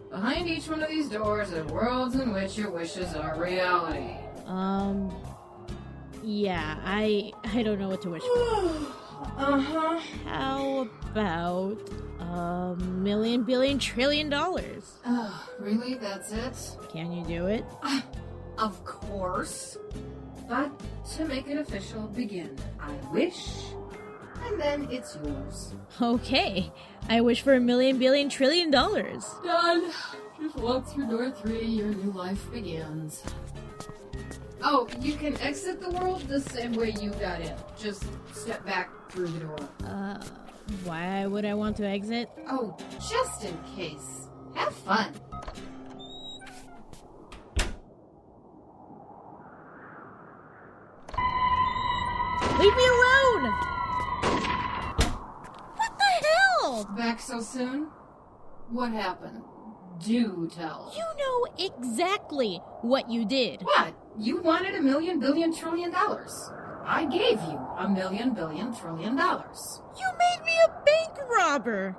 Behind 0.10 0.48
each 0.48 0.70
one 0.70 0.82
of 0.82 0.90
these 0.90 1.10
doors 1.10 1.52
are 1.54 1.66
worlds 1.66 2.16
in 2.16 2.32
which 2.34 2.58
your 2.58 2.72
wishes 2.72 3.14
are 3.14 3.38
reality. 3.40 4.16
Um. 4.46 5.14
Yeah, 6.24 6.78
I 6.84 7.32
I 7.44 7.64
don't 7.64 7.80
know 7.80 7.90
what 7.90 8.02
to 8.04 8.10
wish 8.10 8.24
for. 8.24 8.74
Uh 9.36 9.60
huh. 9.60 10.00
How 10.26 10.88
about 11.12 11.90
a 12.20 12.76
million 12.80 13.44
billion 13.44 13.80
trillion 13.80 14.30
dollars? 14.30 15.00
Oh, 15.08 15.48
really? 15.60 15.96
That's 15.96 16.32
it? 16.32 16.56
Can 16.92 17.12
you 17.12 17.26
do 17.26 17.48
it? 17.48 17.66
Of 18.58 18.84
course. 18.86 19.78
But 20.48 20.72
to 21.16 21.26
make 21.26 21.48
it 21.48 21.58
official, 21.58 22.04
begin. 22.08 22.58
I 22.80 22.92
wish, 23.12 23.66
and 24.46 24.60
then 24.60 24.88
it's 24.90 25.18
yours. 25.24 25.74
Okay, 26.02 26.72
I 27.10 27.22
wish 27.22 27.42
for 27.42 27.54
a 27.54 27.60
million 27.60 27.98
billion 28.00 28.30
trillion 28.30 28.72
dollars. 28.72 29.26
Done. 29.44 29.92
Just 30.42 30.56
walk 30.58 30.88
through 30.88 31.08
door 31.10 31.32
three, 31.32 31.66
your 31.66 31.88
new 31.88 32.12
life 32.12 32.50
begins. 32.52 33.24
Oh, 34.64 34.88
you 35.02 35.14
can 35.14 35.38
exit 35.42 35.82
the 35.82 35.90
world 35.92 36.22
the 36.22 36.40
same 36.40 36.74
way 36.74 36.94
you 37.00 37.12
got 37.12 37.42
in. 37.42 37.54
Just 37.78 38.06
step 38.34 38.66
back 38.66 38.90
through 39.12 39.28
the 39.28 39.40
door. 39.40 39.58
Uh, 39.86 40.22
why 40.84 41.26
would 41.26 41.46
I 41.46 41.54
want 41.54 41.78
to 41.78 41.86
exit? 41.88 42.30
Oh, 42.50 42.76
just 43.10 43.46
in 43.46 43.58
case. 43.76 44.28
Have 44.56 44.74
fun. 44.74 45.14
Leave 52.60 52.76
me 52.76 52.84
alone! 52.88 53.52
What 55.76 55.92
the 56.00 56.28
hell? 56.28 56.90
Back 56.98 57.20
so 57.20 57.40
soon? 57.40 57.88
What 58.70 58.92
happened? 58.92 59.44
Do 60.04 60.50
tell. 60.52 60.92
You 60.96 61.04
know 61.20 61.68
exactly 61.70 62.60
what 62.82 63.12
you 63.12 63.26
did. 63.26 63.62
What? 63.62 63.94
You 64.18 64.42
wanted 64.42 64.74
a 64.74 64.82
million 64.82 65.20
billion 65.20 65.56
trillion 65.56 65.92
dollars. 65.92 66.34
I 66.84 67.06
gave 67.06 67.40
you 67.42 67.60
a 67.78 67.88
million 67.88 68.34
billion 68.34 68.74
trillion 68.74 69.16
dollars. 69.16 69.82
You 70.00 70.08
made 70.18 70.46
me 70.46 70.54
a 70.66 70.70
bank 70.84 71.30
robber. 71.30 71.96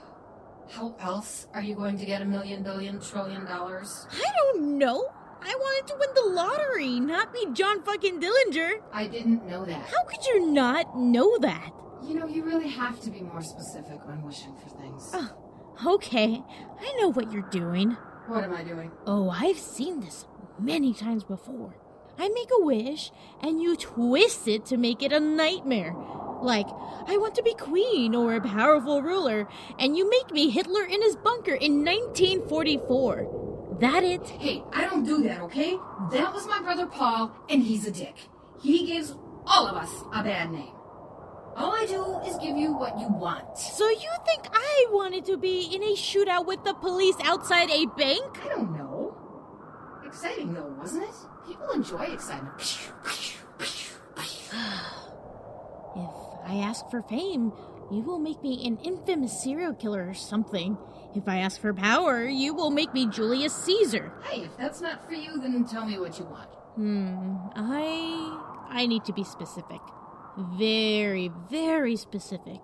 How 0.70 0.94
else 1.00 1.48
are 1.52 1.62
you 1.62 1.74
going 1.74 1.98
to 1.98 2.04
get 2.04 2.22
a 2.22 2.24
million 2.24 2.62
billion 2.62 3.00
trillion 3.00 3.44
dollars? 3.44 4.06
I 4.12 4.30
don't 4.36 4.78
know. 4.78 5.04
I 5.42 5.54
wanted 5.54 5.86
to 5.88 5.96
win 5.98 6.08
the 6.14 6.34
lottery, 6.34 7.00
not 7.00 7.32
be 7.32 7.46
John 7.52 7.82
fucking 7.82 8.20
Dillinger. 8.20 8.80
I 8.92 9.06
didn't 9.06 9.46
know 9.46 9.64
that. 9.64 9.86
How 9.86 10.04
could 10.04 10.24
you 10.26 10.50
not 10.50 10.96
know 10.98 11.38
that? 11.38 11.72
You 12.02 12.14
know, 12.14 12.26
you 12.26 12.44
really 12.44 12.68
have 12.68 13.00
to 13.02 13.10
be 13.10 13.20
more 13.20 13.42
specific 13.42 14.06
when 14.06 14.22
wishing 14.22 14.54
for 14.56 14.68
things. 14.70 15.10
Oh, 15.14 15.94
okay. 15.94 16.42
I 16.80 16.96
know 17.00 17.08
what 17.08 17.32
you're 17.32 17.48
doing. 17.50 17.96
What 18.26 18.44
am 18.44 18.54
I 18.54 18.62
doing? 18.62 18.90
Oh, 19.06 19.30
I've 19.30 19.58
seen 19.58 20.00
this 20.00 20.26
many 20.58 20.92
times 20.94 21.24
before. 21.24 21.76
I 22.18 22.28
make 22.28 22.48
a 22.58 22.64
wish, 22.64 23.12
and 23.42 23.60
you 23.60 23.76
twist 23.76 24.48
it 24.48 24.64
to 24.66 24.76
make 24.76 25.02
it 25.02 25.12
a 25.12 25.20
nightmare. 25.20 25.94
Like, 26.40 26.66
I 27.06 27.16
want 27.18 27.34
to 27.36 27.42
be 27.42 27.54
queen 27.54 28.14
or 28.14 28.34
a 28.34 28.40
powerful 28.40 29.02
ruler, 29.02 29.48
and 29.78 29.96
you 29.96 30.08
make 30.08 30.30
me 30.32 30.50
Hitler 30.50 30.84
in 30.84 31.02
his 31.02 31.16
bunker 31.16 31.54
in 31.54 31.84
1944. 31.84 33.45
That 33.80 34.04
it? 34.04 34.26
Hey, 34.26 34.62
I 34.72 34.84
don't 34.84 35.04
do 35.04 35.22
that, 35.24 35.40
okay? 35.42 35.76
That 36.10 36.32
was 36.32 36.46
my 36.46 36.60
brother 36.60 36.86
Paul, 36.86 37.30
and 37.50 37.62
he's 37.62 37.86
a 37.86 37.90
dick. 37.90 38.14
He 38.62 38.86
gives 38.86 39.14
all 39.46 39.66
of 39.66 39.76
us 39.76 39.90
a 40.14 40.22
bad 40.22 40.50
name. 40.50 40.72
All 41.56 41.72
I 41.72 41.86
do 41.86 42.18
is 42.28 42.36
give 42.38 42.56
you 42.56 42.74
what 42.74 42.98
you 42.98 43.08
want. 43.08 43.58
So 43.58 43.88
you 43.88 44.10
think 44.24 44.46
I 44.52 44.86
wanted 44.90 45.24
to 45.26 45.36
be 45.36 45.74
in 45.74 45.82
a 45.82 45.94
shootout 45.94 46.46
with 46.46 46.64
the 46.64 46.74
police 46.74 47.16
outside 47.24 47.70
a 47.70 47.86
bank? 47.96 48.38
I 48.44 48.48
don't 48.48 48.72
know. 48.76 49.16
Exciting 50.04 50.54
though, 50.54 50.74
wasn't 50.78 51.04
it? 51.04 51.14
People 51.46 51.70
enjoy 51.70 52.04
excitement. 52.04 52.60
If 55.98 56.50
I 56.52 56.56
ask 56.58 56.88
for 56.90 57.00
fame, 57.02 57.52
you 57.90 58.02
will 58.02 58.18
make 58.18 58.42
me 58.42 58.66
an 58.66 58.76
infamous 58.84 59.42
serial 59.42 59.72
killer 59.74 60.06
or 60.06 60.14
something. 60.14 60.76
If 61.16 61.26
I 61.26 61.38
ask 61.38 61.58
for 61.58 61.72
power, 61.72 62.24
you 62.26 62.52
will 62.52 62.70
make 62.70 62.92
me 62.92 63.06
Julius 63.06 63.54
Caesar. 63.64 64.12
Hey, 64.22 64.42
if 64.42 64.54
that's 64.58 64.82
not 64.82 65.06
for 65.06 65.14
you, 65.14 65.40
then 65.40 65.64
tell 65.64 65.86
me 65.86 65.98
what 65.98 66.18
you 66.18 66.26
want. 66.26 66.50
Hmm, 66.74 67.36
I 67.54 68.66
I 68.68 68.86
need 68.86 69.04
to 69.06 69.14
be 69.14 69.24
specific. 69.24 69.80
Very, 70.36 71.30
very 71.50 71.96
specific. 71.96 72.60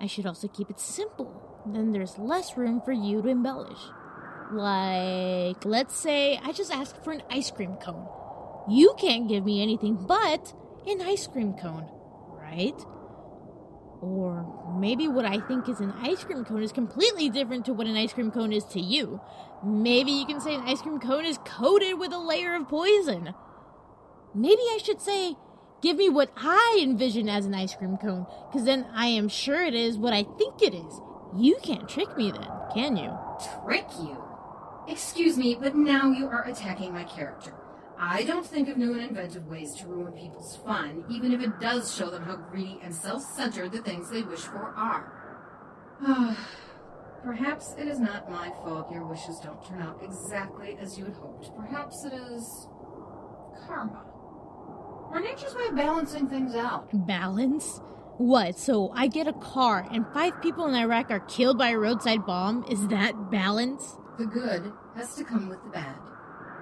I 0.00 0.08
should 0.08 0.26
also 0.26 0.48
keep 0.48 0.68
it 0.68 0.80
simple. 0.80 1.30
Then 1.64 1.92
there's 1.92 2.18
less 2.18 2.56
room 2.56 2.80
for 2.80 2.90
you 2.90 3.22
to 3.22 3.28
embellish. 3.28 3.78
Like, 4.50 5.64
let's 5.64 5.94
say 5.94 6.40
I 6.42 6.50
just 6.50 6.74
ask 6.74 7.00
for 7.04 7.12
an 7.12 7.22
ice 7.30 7.52
cream 7.52 7.76
cone. 7.76 8.08
You 8.68 8.96
can't 8.98 9.28
give 9.28 9.44
me 9.44 9.62
anything 9.62 9.94
but 9.94 10.52
an 10.88 11.00
ice 11.02 11.28
cream 11.28 11.54
cone, 11.54 11.88
right? 12.30 12.74
Or 14.00 14.76
maybe 14.78 15.08
what 15.08 15.24
I 15.24 15.40
think 15.40 15.68
is 15.68 15.80
an 15.80 15.92
ice 16.00 16.22
cream 16.22 16.44
cone 16.44 16.62
is 16.62 16.72
completely 16.72 17.30
different 17.30 17.64
to 17.66 17.72
what 17.72 17.86
an 17.86 17.96
ice 17.96 18.12
cream 18.12 18.30
cone 18.30 18.52
is 18.52 18.64
to 18.66 18.80
you. 18.80 19.20
Maybe 19.64 20.12
you 20.12 20.26
can 20.26 20.40
say 20.40 20.54
an 20.54 20.62
ice 20.62 20.82
cream 20.82 21.00
cone 21.00 21.24
is 21.24 21.38
coated 21.38 21.98
with 21.98 22.12
a 22.12 22.18
layer 22.18 22.54
of 22.54 22.68
poison. 22.68 23.34
Maybe 24.34 24.60
I 24.60 24.78
should 24.82 25.00
say, 25.00 25.36
give 25.80 25.96
me 25.96 26.10
what 26.10 26.30
I 26.36 26.78
envision 26.82 27.28
as 27.28 27.46
an 27.46 27.54
ice 27.54 27.74
cream 27.74 27.96
cone, 27.96 28.26
because 28.48 28.66
then 28.66 28.86
I 28.94 29.06
am 29.06 29.28
sure 29.28 29.62
it 29.62 29.74
is 29.74 29.96
what 29.96 30.12
I 30.12 30.24
think 30.24 30.60
it 30.60 30.74
is. 30.74 31.00
You 31.34 31.56
can't 31.62 31.88
trick 31.88 32.16
me 32.16 32.30
then, 32.30 32.48
can 32.74 32.96
you? 32.96 33.16
Trick 33.64 33.86
you? 33.98 34.22
Excuse 34.88 35.36
me, 35.36 35.56
but 35.58 35.74
now 35.74 36.10
you 36.10 36.26
are 36.28 36.44
attacking 36.44 36.92
my 36.92 37.04
character. 37.04 37.54
I 37.98 38.24
don't 38.24 38.44
think 38.46 38.68
of 38.68 38.76
new 38.76 38.92
and 38.92 39.02
inventive 39.02 39.46
ways 39.46 39.74
to 39.76 39.86
ruin 39.86 40.12
people's 40.12 40.56
fun, 40.64 41.04
even 41.08 41.32
if 41.32 41.40
it 41.40 41.60
does 41.60 41.94
show 41.94 42.10
them 42.10 42.24
how 42.24 42.36
greedy 42.36 42.78
and 42.82 42.94
self 42.94 43.22
centered 43.22 43.72
the 43.72 43.82
things 43.82 44.10
they 44.10 44.22
wish 44.22 44.40
for 44.40 44.74
are. 44.76 45.12
Perhaps 47.24 47.74
it 47.78 47.88
is 47.88 47.98
not 47.98 48.30
my 48.30 48.50
fault 48.50 48.92
your 48.92 49.04
wishes 49.06 49.40
don't 49.42 49.64
turn 49.66 49.80
out 49.82 49.98
exactly 50.02 50.76
as 50.80 50.96
you 50.98 51.04
had 51.06 51.14
hoped. 51.14 51.50
Perhaps 51.56 52.04
it 52.04 52.12
is. 52.12 52.68
karma. 53.66 54.04
Or 55.10 55.20
nature's 55.20 55.54
way 55.54 55.66
of 55.66 55.76
balancing 55.76 56.28
things 56.28 56.54
out. 56.54 56.88
Balance? 57.06 57.80
What, 58.18 58.58
so 58.58 58.90
I 58.94 59.08
get 59.08 59.26
a 59.26 59.32
car 59.32 59.86
and 59.90 60.06
five 60.14 60.40
people 60.42 60.66
in 60.66 60.74
Iraq 60.74 61.10
are 61.10 61.20
killed 61.20 61.58
by 61.58 61.70
a 61.70 61.78
roadside 61.78 62.24
bomb? 62.26 62.64
Is 62.70 62.86
that 62.88 63.30
balance? 63.30 63.96
The 64.18 64.26
good 64.26 64.72
has 64.94 65.14
to 65.16 65.24
come 65.24 65.48
with 65.48 65.62
the 65.64 65.70
bad. 65.70 65.96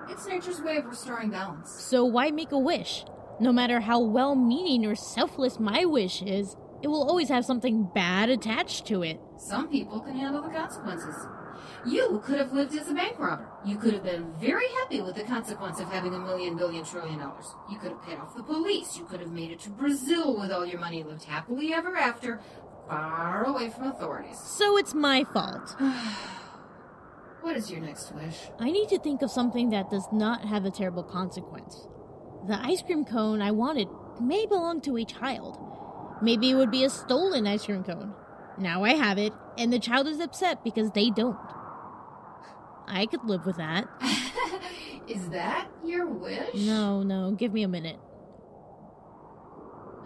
It's 0.09 0.27
nature's 0.27 0.61
way 0.61 0.77
of 0.77 0.87
restoring 0.87 1.31
balance. 1.31 1.71
So 1.71 2.05
why 2.05 2.31
make 2.31 2.53
a 2.53 2.59
wish? 2.59 3.05
No 3.41 3.53
matter 3.53 3.81
how 3.81 4.01
well 4.01 4.35
meaning 4.35 4.87
or 4.87 4.95
selfless 4.95 5.59
my 5.59 5.85
wish 5.85 6.23
is, 6.23 6.57
it 6.83 6.89
will 6.89 7.09
always 7.09 7.29
have 7.29 7.45
something 7.45 7.89
bad 7.95 8.29
attached 8.29 8.87
to 8.87 9.03
it. 9.03 9.21
Some 9.39 9.69
people 9.69 10.01
can 10.01 10.17
handle 10.17 10.43
the 10.43 10.51
consequences. 10.51 11.15
You 11.87 12.23
could 12.25 12.39
have 12.39 12.53
lived 12.53 12.75
as 12.77 12.91
a 12.91 12.95
bank 12.95 13.19
robber. 13.19 13.49
You 13.65 13.77
could 13.77 13.93
have 13.95 14.05
been 14.05 14.33
very 14.41 14.69
happy 14.81 15.01
with 15.03 15.17
the 15.17 15.25
consequence 15.25 15.81
of 15.81 15.89
having 15.91 16.15
a 16.15 16.19
million, 16.19 16.57
billion, 16.57 16.85
trillion 16.85 17.19
dollars. 17.19 17.55
You 17.71 17.79
could 17.79 17.91
have 17.91 18.03
paid 18.03 18.19
off 18.19 18.35
the 18.37 18.43
police. 18.43 18.97
You 18.97 19.05
could 19.05 19.21
have 19.21 19.33
made 19.33 19.51
it 19.51 19.61
to 19.61 19.71
Brazil 19.71 20.39
with 20.39 20.51
all 20.51 20.65
your 20.65 20.79
money, 20.81 21.03
lived 21.03 21.25
happily 21.25 21.75
ever 21.75 21.97
after, 21.97 22.41
far 22.89 23.45
away 23.45 23.71
from 23.71 23.89
authorities. 23.89 24.39
So 24.39 24.79
it's 24.79 24.95
my 24.95 25.25
fault. 25.25 25.77
What 27.45 27.59
is 27.59 27.71
your 27.71 27.83
next 27.83 28.11
wish? 28.15 28.49
I 28.59 28.71
need 28.71 28.89
to 28.89 28.99
think 28.99 29.21
of 29.21 29.31
something 29.31 29.69
that 29.69 29.91
does 29.91 30.09
not 30.11 30.47
have 30.47 30.65
a 30.65 30.71
terrible 30.71 31.03
consequence. 31.03 31.87
The 32.49 32.59
ice 32.59 32.81
cream 32.81 33.05
cone 33.05 33.43
I 33.43 33.51
wanted 33.51 33.87
may 34.19 34.47
belong 34.47 34.81
to 34.81 34.97
a 34.97 35.05
child. 35.05 35.59
Maybe 36.23 36.49
it 36.49 36.55
would 36.55 36.71
be 36.71 36.85
a 36.85 36.89
stolen 36.89 37.47
ice 37.47 37.67
cream 37.67 37.85
cone. 37.85 38.15
Now 38.57 38.83
I 38.85 38.95
have 38.95 39.19
it, 39.19 39.35
and 39.59 39.71
the 39.71 39.79
child 39.79 40.07
is 40.07 40.21
upset 40.21 40.65
because 40.65 40.93
they 40.93 41.11
don't. 41.11 41.37
I 42.89 43.05
could 43.05 43.25
live 43.25 43.45
with 43.45 43.59
that. 43.59 43.89
Is 45.07 45.29
that 45.29 45.69
your 45.85 46.07
wish? 46.07 46.55
No, 46.55 47.03
no, 47.03 47.33
give 47.33 47.53
me 47.53 47.63
a 47.63 47.69
minute. 47.69 48.01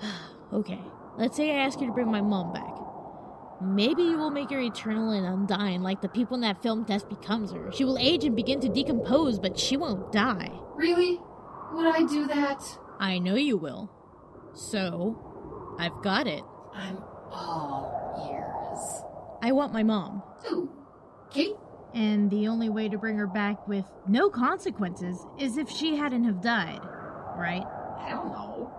okay, 0.52 0.80
let's 1.16 1.36
say 1.36 1.52
I 1.52 1.64
ask 1.66 1.80
you 1.80 1.86
to 1.86 1.92
bring 1.92 2.10
my 2.10 2.20
mom 2.20 2.52
back. 2.52 2.87
Maybe 3.60 4.02
you 4.02 4.16
will 4.16 4.30
make 4.30 4.50
her 4.50 4.60
eternal 4.60 5.10
and 5.10 5.26
undying 5.26 5.82
like 5.82 6.00
the 6.00 6.08
people 6.08 6.36
in 6.36 6.42
that 6.42 6.62
film 6.62 6.84
Death 6.84 7.08
Becomes 7.08 7.52
Her. 7.52 7.72
She 7.72 7.84
will 7.84 7.98
age 7.98 8.24
and 8.24 8.36
begin 8.36 8.60
to 8.60 8.68
decompose, 8.68 9.38
but 9.38 9.58
she 9.58 9.76
won't 9.76 10.12
die. 10.12 10.50
Really? 10.76 11.18
Would 11.72 11.86
I 11.86 12.04
do 12.06 12.26
that? 12.28 12.62
I 13.00 13.18
know 13.18 13.34
you 13.34 13.56
will. 13.56 13.90
So, 14.54 15.76
I've 15.78 16.02
got 16.02 16.26
it. 16.26 16.42
I'm 16.72 16.98
all 17.30 18.24
ears. 18.30 19.02
I 19.42 19.52
want 19.52 19.72
my 19.72 19.82
mom. 19.82 20.22
Ooh. 20.50 20.70
Kate? 21.30 21.56
And 21.94 22.30
the 22.30 22.48
only 22.48 22.68
way 22.68 22.88
to 22.88 22.98
bring 22.98 23.16
her 23.16 23.26
back 23.26 23.66
with 23.66 23.84
no 24.06 24.30
consequences 24.30 25.24
is 25.38 25.56
if 25.56 25.68
she 25.68 25.96
hadn't 25.96 26.24
have 26.24 26.40
died, 26.40 26.80
right? 27.36 27.64
I 27.98 28.10
don't 28.10 28.28
know. 28.28 28.72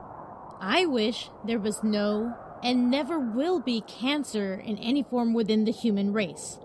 I 0.62 0.86
wish 0.86 1.30
there 1.46 1.60
was 1.60 1.84
no 1.84 2.36
and 2.64 2.92
never 2.92 3.20
will 3.20 3.60
be 3.60 3.82
cancer 3.82 4.54
in 4.54 4.78
any 4.78 5.04
form 5.04 5.34
within 5.34 5.66
the 5.66 5.72
human 5.72 6.14
race. 6.14 6.58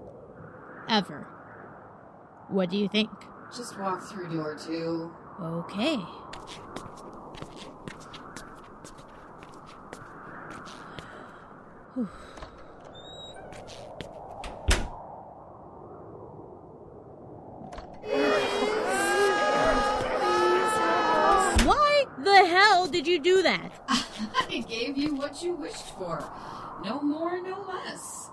Ever. 0.88 1.28
What 2.48 2.70
do 2.70 2.76
you 2.76 2.88
think? 2.88 3.10
Just 3.56 3.78
walk 3.78 4.02
through 4.02 4.32
door 4.34 4.56
two. 4.56 5.12
Okay. 5.40 5.96
Whew. 11.94 12.08
Why 21.64 22.04
the 22.22 22.46
hell 22.46 22.86
did 22.86 23.06
you 23.06 23.20
do 23.20 23.42
that? 23.42 23.72
I 24.54 24.58
gave 24.58 24.96
you 24.96 25.16
what 25.16 25.42
you 25.42 25.54
wished 25.54 25.96
for. 25.98 26.22
No 26.84 27.00
more, 27.00 27.42
no 27.42 27.64
less. 27.66 28.30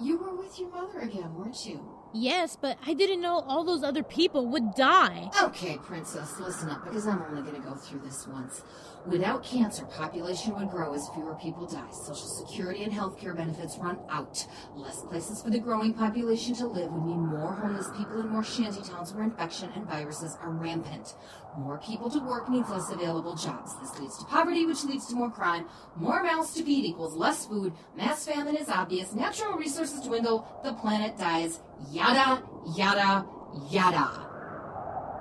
You 0.00 0.16
were 0.16 0.36
with 0.36 0.60
your 0.60 0.70
mother 0.70 1.00
again, 1.00 1.34
weren't 1.34 1.66
you? 1.66 1.80
Yes, 2.14 2.56
but 2.56 2.78
I 2.86 2.94
didn't 2.94 3.20
know 3.20 3.40
all 3.40 3.64
those 3.64 3.82
other 3.82 4.04
people 4.04 4.46
would 4.46 4.74
die. 4.74 5.28
Okay, 5.42 5.76
Princess, 5.78 6.38
listen 6.38 6.70
up, 6.70 6.84
because 6.84 7.06
I'm 7.06 7.20
only 7.22 7.42
going 7.42 7.60
to 7.60 7.68
go 7.68 7.74
through 7.74 8.00
this 8.00 8.28
once. 8.28 8.62
Without 9.06 9.42
cancer, 9.42 9.84
population 9.84 10.54
would 10.54 10.70
grow 10.70 10.94
as 10.94 11.08
fewer 11.14 11.34
people 11.34 11.66
die. 11.66 11.90
Social 11.90 12.28
security 12.28 12.84
and 12.84 12.92
health 12.92 13.18
care 13.18 13.34
benefits 13.34 13.76
run 13.78 13.98
out. 14.08 14.46
Less 14.76 15.02
places 15.02 15.42
for 15.42 15.50
the 15.50 15.58
growing 15.58 15.92
population 15.92 16.54
to 16.56 16.66
live 16.66 16.92
would 16.92 17.04
mean 17.04 17.26
more 17.26 17.52
homeless 17.52 17.88
people 17.96 18.20
in 18.20 18.28
more 18.28 18.44
shanty 18.44 18.82
towns 18.82 19.12
where 19.12 19.24
infection 19.24 19.70
and 19.74 19.84
viruses 19.86 20.36
are 20.40 20.50
rampant. 20.50 21.14
More 21.58 21.78
people 21.78 22.08
to 22.10 22.20
work 22.20 22.48
means 22.48 22.70
less 22.70 22.88
available 22.90 23.34
jobs. 23.34 23.76
This 23.80 23.98
leads 23.98 24.16
to 24.18 24.24
poverty, 24.26 24.64
which 24.64 24.84
leads 24.84 25.06
to 25.08 25.16
more 25.16 25.30
crime. 25.30 25.66
More 25.96 26.22
mouths 26.22 26.54
to 26.54 26.62
feed 26.62 26.84
equals 26.84 27.16
less 27.16 27.46
food. 27.46 27.72
Mass 27.96 28.24
famine 28.24 28.54
is 28.54 28.68
obvious. 28.68 29.12
Natural 29.12 29.54
resources 29.54 30.00
dwindle. 30.02 30.46
The 30.62 30.74
planet 30.74 31.18
dies. 31.18 31.58
Yada, 31.90 32.44
yada, 32.76 33.26
yada. 33.70 34.08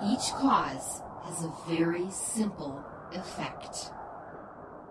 Each 0.05 0.31
cause 0.33 1.01
has 1.25 1.43
a 1.43 1.51
very 1.67 2.09
simple 2.11 2.85
effect. 3.13 3.89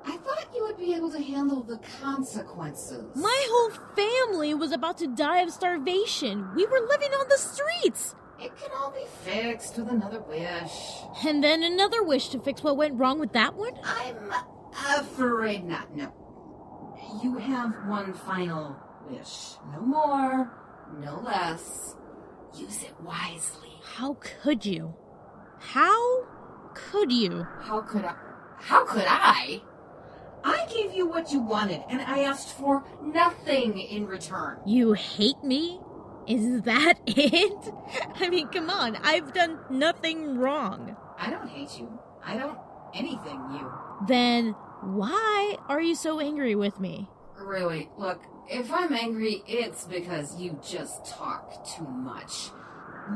I 0.05 0.17
thought 0.17 0.49
you 0.53 0.65
would 0.65 0.79
be 0.79 0.95
able 0.95 1.13
to 1.13 1.23
handle 1.23 1.63
the 1.63 1.79
consequences. 2.01 3.05
My 3.15 3.47
whole 3.49 3.71
family 3.95 4.55
was 4.55 4.73
about 4.73 4.99
to 4.99 5.07
die 5.07 5.43
of 5.43 5.53
starvation. 5.53 6.55
We 6.57 6.67
were 6.67 6.81
living 6.81 7.13
on 7.13 7.29
the 7.29 7.39
streets. 7.39 8.17
It 8.41 8.57
can 8.59 8.71
all 8.77 8.91
be 8.91 9.07
fixed 9.25 9.79
with 9.79 9.89
another 9.89 10.21
wish. 10.21 10.71
And 11.25 11.43
then 11.43 11.63
another 11.63 12.03
wish 12.03 12.29
to 12.31 12.39
fix 12.39 12.63
what 12.63 12.77
went 12.77 12.99
wrong 12.99 13.19
with 13.19 13.33
that 13.33 13.55
one? 13.55 13.73
I'm 13.83 15.01
afraid 15.01 15.65
not. 15.65 15.95
No. 15.97 16.13
You 17.23 17.39
have 17.39 17.75
one 17.87 18.13
final 18.13 18.77
wish. 19.11 19.55
No 19.73 19.81
more, 19.81 20.53
no 21.01 21.21
less. 21.25 21.97
Use 22.55 22.83
it 22.83 22.95
wisely. 23.03 23.71
How 23.83 24.19
could 24.21 24.67
you? 24.67 24.95
How 25.59 26.27
could 26.75 27.11
you? 27.11 27.47
How 27.63 27.81
could 27.81 28.05
I? 28.05 28.15
How 28.59 28.85
could 28.85 29.05
I? 29.07 29.63
I 30.45 30.67
gave 30.73 30.93
you 30.93 31.09
what 31.09 31.33
you 31.33 31.41
wanted, 31.41 31.83
and 31.89 32.01
I 32.01 32.21
asked 32.21 32.57
for 32.57 32.85
nothing 33.03 33.79
in 33.79 34.07
return. 34.07 34.59
You 34.65 34.93
hate 34.93 35.43
me? 35.43 35.81
Is 36.27 36.63
that 36.63 36.95
it? 37.07 37.75
I 38.17 38.29
mean, 38.29 38.49
come 38.49 38.71
on, 38.71 38.97
I've 38.97 39.33
done 39.33 39.59
nothing 39.71 40.39
wrong. 40.39 40.97
I 41.19 41.31
don't 41.31 41.49
hate 41.49 41.79
you. 41.79 41.99
I 42.25 42.37
don't 42.37 42.59
anything 42.95 43.41
you. 43.53 43.73
Then 44.07 44.55
why 44.83 45.57
are 45.69 45.81
you 45.81 45.95
so 45.95 46.21
angry 46.21 46.55
with 46.55 46.81
me? 46.81 47.09
Really, 47.39 47.91
look, 47.99 48.21
if 48.49 48.73
I'm 48.73 48.93
angry, 48.93 49.43
it's 49.47 49.85
because 49.85 50.37
you 50.41 50.59
just 50.67 51.07
talk 51.07 51.67
too 51.67 51.85
much. 51.87 52.51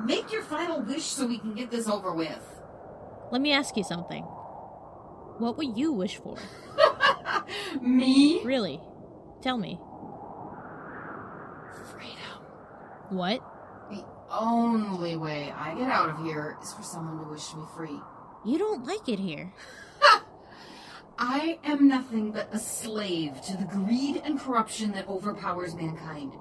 Make 0.05 0.33
your 0.33 0.43
final 0.43 0.81
wish 0.83 1.05
so 1.05 1.27
we 1.27 1.39
can 1.39 1.55
get 1.55 1.71
this 1.71 1.89
over 1.89 2.13
with. 2.13 2.61
Let 3.33 3.41
me 3.41 3.53
ask 3.53 3.77
you 3.77 3.85
something. 3.85 4.23
What 4.23 5.57
would 5.57 5.77
you 5.77 5.93
wish 5.93 6.17
for? 6.17 6.37
Me? 7.81 8.43
Really? 8.45 8.81
Tell 9.41 9.57
me. 9.57 9.81
What? 13.11 13.43
The 13.91 14.05
only 14.31 15.17
way 15.17 15.53
I 15.57 15.75
get 15.75 15.91
out 15.91 16.11
of 16.11 16.25
here 16.25 16.57
is 16.63 16.73
for 16.73 16.83
someone 16.83 17.25
to 17.25 17.31
wish 17.31 17.55
me 17.55 17.65
free. 17.77 18.01
You 18.45 18.59
don't 18.59 18.87
like 18.87 19.09
it 19.09 19.19
here. 19.19 19.53
I 21.19 21.59
am 21.65 21.89
nothing 21.89 22.31
but 22.31 22.49
a 22.53 22.59
slave 22.59 23.43
to 23.43 23.57
the 23.57 23.65
greed 23.65 24.23
and 24.25 24.39
corruption 24.39 24.93
that 24.93 25.09
overpowers 25.09 25.75
mankind. 25.75 26.33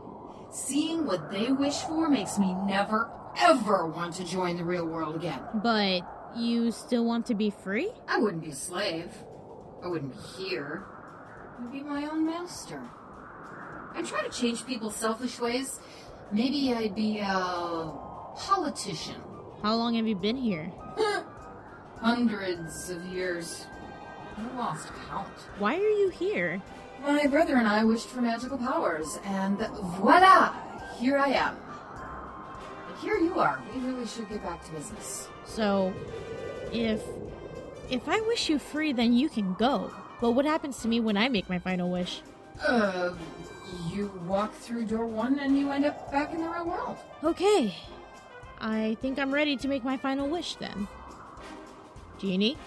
Seeing 0.51 1.05
what 1.05 1.31
they 1.31 1.51
wish 1.51 1.77
for 1.81 2.07
makes 2.07 2.37
me 2.39 2.53
never, 2.65 3.09
ever 3.37 3.87
want 3.87 4.13
to 4.15 4.23
join 4.23 4.55
the 4.57 4.63
real 4.63 4.85
world 4.85 5.15
again. 5.15 5.41
But 5.55 6.01
you 6.37 6.71
still 6.71 7.03
want 7.03 7.25
to 7.27 7.35
be 7.35 7.49
free? 7.49 7.91
I 8.07 8.19
wouldn't 8.19 8.43
be 8.43 8.51
a 8.51 8.55
slave. 8.55 9.11
I 9.83 9.87
wouldn't 9.87 10.13
be 10.13 10.43
here. 10.43 10.85
I'd 11.59 11.71
be 11.71 11.81
my 11.81 12.05
own 12.05 12.25
master. 12.25 12.81
I 13.93 14.01
try 14.03 14.21
to 14.23 14.29
change 14.29 14.65
people's 14.65 14.95
selfish 14.95 15.39
ways. 15.39 15.79
Maybe 16.31 16.73
I'd 16.73 16.95
be 16.95 17.19
a 17.19 17.91
politician. 18.35 19.15
How 19.63 19.75
long 19.75 19.95
have 19.95 20.07
you 20.07 20.15
been 20.15 20.37
here? 20.37 20.71
Hundreds 21.99 22.89
of 22.89 23.03
years. 23.05 23.65
I 24.37 24.57
lost 24.57 24.89
count. 25.09 25.27
Why 25.57 25.75
are 25.75 25.89
you 26.01 26.09
here? 26.09 26.61
My 27.01 27.25
brother 27.27 27.55
and 27.55 27.67
I 27.67 27.83
wished 27.83 28.07
for 28.07 28.21
magical 28.21 28.57
powers, 28.57 29.19
and 29.25 29.57
voila! 29.97 30.53
Here 30.97 31.17
I 31.17 31.29
am. 31.29 31.57
But 32.87 32.99
here 33.01 33.17
you 33.17 33.39
are. 33.39 33.61
We 33.73 33.81
really 33.81 34.05
should 34.05 34.29
get 34.29 34.43
back 34.43 34.63
to 34.65 34.71
business. 34.71 35.27
So, 35.45 35.93
if 36.71 37.01
if 37.89 38.07
I 38.07 38.19
wish 38.21 38.49
you 38.49 38.59
free, 38.59 38.93
then 38.93 39.13
you 39.13 39.29
can 39.29 39.55
go. 39.55 39.91
But 40.21 40.31
what 40.31 40.45
happens 40.45 40.81
to 40.81 40.87
me 40.87 40.99
when 40.99 41.17
I 41.17 41.29
make 41.29 41.49
my 41.49 41.59
final 41.59 41.89
wish? 41.89 42.21
Uh, 42.65 43.13
you 43.91 44.11
walk 44.25 44.53
through 44.53 44.85
door 44.85 45.05
one 45.05 45.39
and 45.39 45.57
you 45.57 45.71
end 45.71 45.85
up 45.85 46.11
back 46.11 46.33
in 46.33 46.41
the 46.41 46.49
real 46.49 46.65
world. 46.65 46.97
Okay. 47.23 47.75
I 48.61 48.97
think 49.01 49.19
I'm 49.19 49.31
ready 49.33 49.55
to 49.57 49.67
make 49.67 49.83
my 49.83 49.97
final 49.97 50.27
wish 50.27 50.55
then. 50.55 50.87
Genie? 52.17 52.57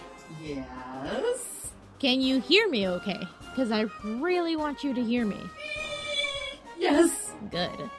Yes? 0.43 1.73
Can 1.99 2.21
you 2.21 2.41
hear 2.41 2.69
me 2.69 2.89
okay? 2.89 3.21
Because 3.51 3.71
I 3.71 3.87
really 4.05 4.57
want 4.57 4.83
you 4.83 4.95
to 4.95 5.05
hear 5.05 5.27
me. 5.27 5.41
Yes. 6.79 7.33
Good. 7.51 7.91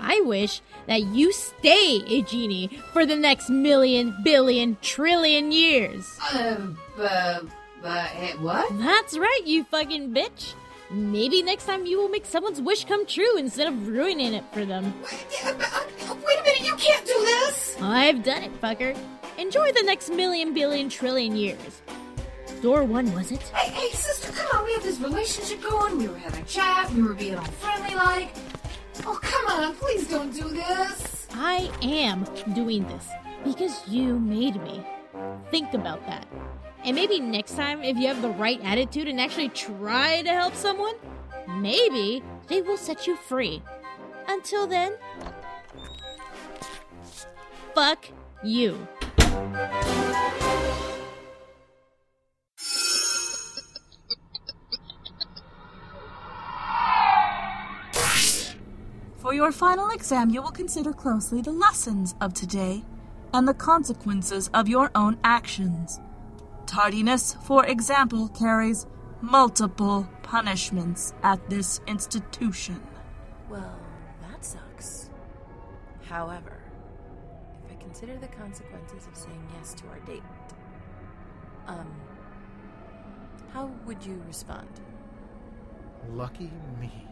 I 0.00 0.20
wish 0.20 0.60
that 0.86 1.02
you 1.02 1.32
stay 1.32 2.02
a 2.06 2.22
genie 2.22 2.80
for 2.92 3.06
the 3.06 3.16
next 3.16 3.48
million, 3.48 4.16
billion, 4.24 4.76
trillion 4.82 5.52
years. 5.52 6.18
Uh, 6.32 6.56
uh, 6.98 7.40
uh, 7.82 8.08
what? 8.40 8.78
That's 8.78 9.16
right, 9.16 9.42
you 9.44 9.64
fucking 9.64 10.12
bitch. 10.12 10.54
Maybe 10.90 11.42
next 11.42 11.64
time 11.64 11.86
you 11.86 11.98
will 11.98 12.08
make 12.08 12.26
someone's 12.26 12.60
wish 12.60 12.84
come 12.84 13.06
true 13.06 13.36
instead 13.36 13.66
of 13.66 13.88
ruining 13.88 14.34
it 14.34 14.44
for 14.52 14.64
them. 14.64 14.94
Wait 15.02 15.50
a 15.50 16.42
minute, 16.42 16.66
you 16.66 16.74
can't 16.76 17.06
do 17.06 17.18
this! 17.20 17.76
I've 17.80 18.22
done 18.22 18.42
it, 18.42 18.60
fucker. 18.60 18.96
Enjoy 19.38 19.72
the 19.72 19.82
next 19.82 20.10
million, 20.10 20.54
billion, 20.54 20.88
trillion 20.88 21.34
years. 21.36 21.82
Door 22.62 22.84
one, 22.84 23.12
was 23.12 23.32
it? 23.32 23.42
Hey, 23.48 23.70
hey, 23.70 23.90
sister, 23.90 24.32
come 24.32 24.58
on. 24.58 24.64
We 24.64 24.72
have 24.74 24.82
this 24.82 25.00
relationship 25.00 25.62
going. 25.62 25.98
We 25.98 26.08
were 26.08 26.16
having 26.16 26.42
a 26.42 26.46
chat. 26.46 26.90
We 26.92 27.02
were 27.02 27.14
being 27.14 27.36
all 27.36 27.44
friendly 27.44 27.94
like. 27.94 28.30
Oh, 29.04 29.18
come 29.20 29.46
on. 29.48 29.74
Please 29.74 30.08
don't 30.08 30.32
do 30.32 30.48
this. 30.48 31.26
I 31.32 31.70
am 31.82 32.24
doing 32.54 32.86
this 32.86 33.08
because 33.44 33.86
you 33.88 34.18
made 34.18 34.62
me. 34.62 34.86
Think 35.50 35.74
about 35.74 36.06
that. 36.06 36.26
And 36.84 36.94
maybe 36.94 37.18
next 37.18 37.56
time, 37.56 37.82
if 37.82 37.96
you 37.96 38.08
have 38.08 38.20
the 38.20 38.28
right 38.28 38.60
attitude 38.62 39.08
and 39.08 39.18
actually 39.18 39.48
try 39.48 40.20
to 40.20 40.28
help 40.28 40.54
someone, 40.54 40.94
maybe 41.48 42.22
they 42.48 42.60
will 42.60 42.76
set 42.76 43.06
you 43.06 43.16
free. 43.16 43.62
Until 44.28 44.66
then, 44.66 44.92
fuck 47.74 48.06
you. 48.42 48.86
For 59.16 59.32
your 59.32 59.52
final 59.52 59.88
exam, 59.88 60.28
you 60.28 60.42
will 60.42 60.50
consider 60.50 60.92
closely 60.92 61.40
the 61.40 61.50
lessons 61.50 62.14
of 62.20 62.34
today 62.34 62.84
and 63.32 63.48
the 63.48 63.54
consequences 63.54 64.50
of 64.52 64.68
your 64.68 64.90
own 64.94 65.16
actions. 65.24 65.98
Tardiness, 66.74 67.36
for 67.44 67.64
example, 67.66 68.26
carries 68.30 68.84
multiple 69.20 70.08
punishments 70.24 71.14
at 71.22 71.48
this 71.48 71.80
institution. 71.86 72.82
Well, 73.48 73.78
that 74.22 74.44
sucks. 74.44 75.08
However, 76.08 76.58
if 77.64 77.70
I 77.70 77.80
consider 77.80 78.18
the 78.18 78.26
consequences 78.26 79.06
of 79.06 79.16
saying 79.16 79.46
yes 79.56 79.72
to 79.74 79.86
our 79.86 80.00
date, 80.00 80.24
um, 81.68 81.86
how 83.52 83.70
would 83.86 84.04
you 84.04 84.20
respond? 84.26 84.66
Lucky 86.10 86.50
me. 86.80 87.06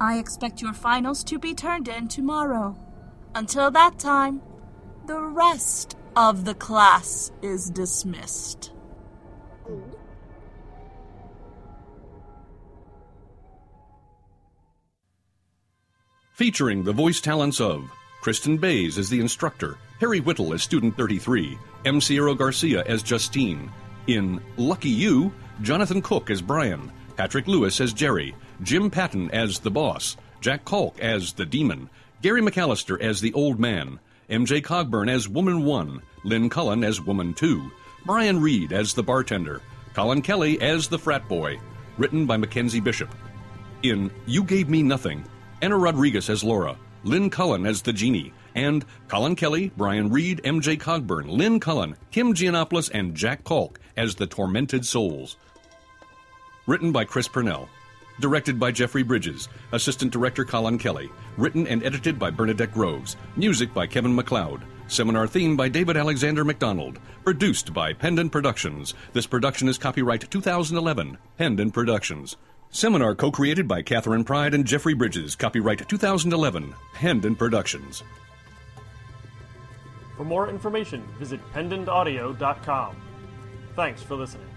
I 0.00 0.18
expect 0.18 0.60
your 0.60 0.72
finals 0.72 1.22
to 1.22 1.38
be 1.38 1.54
turned 1.54 1.86
in 1.86 2.08
tomorrow. 2.08 2.76
Until 3.36 3.70
that 3.70 4.00
time, 4.00 4.42
the 5.06 5.20
rest 5.20 5.96
of 6.16 6.46
the 6.46 6.54
class 6.54 7.30
is 7.42 7.68
dismissed. 7.68 8.72
Featuring 16.32 16.82
the 16.82 16.92
voice 16.92 17.20
talents 17.20 17.60
of 17.60 17.90
Kristen 18.22 18.56
Bays 18.56 18.96
as 18.96 19.10
the 19.10 19.20
instructor, 19.20 19.76
Harry 20.00 20.20
Whittle 20.20 20.54
as 20.54 20.62
student 20.62 20.96
33, 20.96 21.58
M. 21.84 22.00
Sierra 22.00 22.34
Garcia 22.34 22.82
as 22.84 23.02
Justine. 23.02 23.70
In 24.06 24.40
Lucky 24.56 24.88
You, 24.88 25.32
Jonathan 25.62 26.00
Cook 26.00 26.30
as 26.30 26.40
Brian, 26.40 26.90
Patrick 27.16 27.46
Lewis 27.46 27.80
as 27.80 27.92
Jerry, 27.92 28.34
Jim 28.62 28.90
Patton 28.90 29.30
as 29.32 29.58
the 29.58 29.70
boss, 29.70 30.16
Jack 30.40 30.64
Kalk 30.64 30.98
as 31.00 31.32
the 31.32 31.46
demon, 31.46 31.90
Gary 32.22 32.40
McAllister 32.40 33.00
as 33.00 33.20
the 33.20 33.32
old 33.34 33.58
man, 33.58 33.98
MJ 34.28 34.60
Cogburn 34.60 35.08
as 35.08 35.28
Woman 35.28 35.64
1, 35.64 36.02
Lynn 36.24 36.50
Cullen 36.50 36.82
as 36.82 37.00
Woman 37.00 37.32
2, 37.32 37.70
Brian 38.04 38.40
Reed 38.40 38.72
as 38.72 38.92
the 38.92 39.02
bartender, 39.02 39.62
Colin 39.94 40.20
Kelly 40.20 40.60
as 40.60 40.88
the 40.88 40.98
frat 40.98 41.28
boy, 41.28 41.60
written 41.96 42.26
by 42.26 42.36
Mackenzie 42.36 42.80
Bishop. 42.80 43.14
In 43.84 44.10
You 44.26 44.42
Gave 44.42 44.68
Me 44.68 44.82
Nothing, 44.82 45.24
Anna 45.62 45.78
Rodriguez 45.78 46.28
as 46.28 46.42
Laura, 46.42 46.76
Lynn 47.04 47.30
Cullen 47.30 47.66
as 47.66 47.82
the 47.82 47.92
genie, 47.92 48.32
and 48.56 48.84
Colin 49.06 49.36
Kelly, 49.36 49.70
Brian 49.76 50.10
Reed, 50.10 50.40
MJ 50.42 50.76
Cogburn, 50.76 51.28
Lynn 51.28 51.60
Cullen, 51.60 51.94
Kim 52.10 52.34
Giannopoulos, 52.34 52.90
and 52.92 53.14
Jack 53.14 53.44
Kalk 53.44 53.78
as 53.96 54.16
the 54.16 54.26
tormented 54.26 54.84
souls. 54.84 55.36
Written 56.66 56.90
by 56.90 57.04
Chris 57.04 57.28
Purnell. 57.28 57.68
Directed 58.18 58.58
by 58.58 58.72
Jeffrey 58.72 59.02
Bridges. 59.02 59.48
Assistant 59.72 60.10
Director 60.10 60.44
Colin 60.44 60.78
Kelly. 60.78 61.10
Written 61.36 61.66
and 61.66 61.84
edited 61.84 62.18
by 62.18 62.30
Bernadette 62.30 62.72
Groves. 62.72 63.16
Music 63.36 63.72
by 63.74 63.86
Kevin 63.86 64.14
MacLeod. 64.14 64.62
Seminar 64.88 65.26
theme 65.26 65.56
by 65.56 65.68
David 65.68 65.96
Alexander 65.96 66.44
McDonald. 66.44 66.98
Produced 67.24 67.74
by 67.74 67.92
Pendant 67.92 68.32
Productions. 68.32 68.94
This 69.12 69.26
production 69.26 69.68
is 69.68 69.76
copyright 69.76 70.30
2011. 70.30 71.18
Pendant 71.36 71.74
Productions. 71.74 72.36
Seminar 72.70 73.14
co 73.14 73.30
created 73.30 73.68
by 73.68 73.82
Catherine 73.82 74.24
Pride 74.24 74.54
and 74.54 74.64
Jeffrey 74.64 74.94
Bridges. 74.94 75.36
Copyright 75.36 75.86
2011. 75.86 76.74
Pendant 76.94 77.38
Productions. 77.38 78.02
For 80.16 80.24
more 80.24 80.48
information, 80.48 81.06
visit 81.18 81.40
pendantaudio.com. 81.52 82.96
Thanks 83.74 84.02
for 84.02 84.14
listening. 84.14 84.48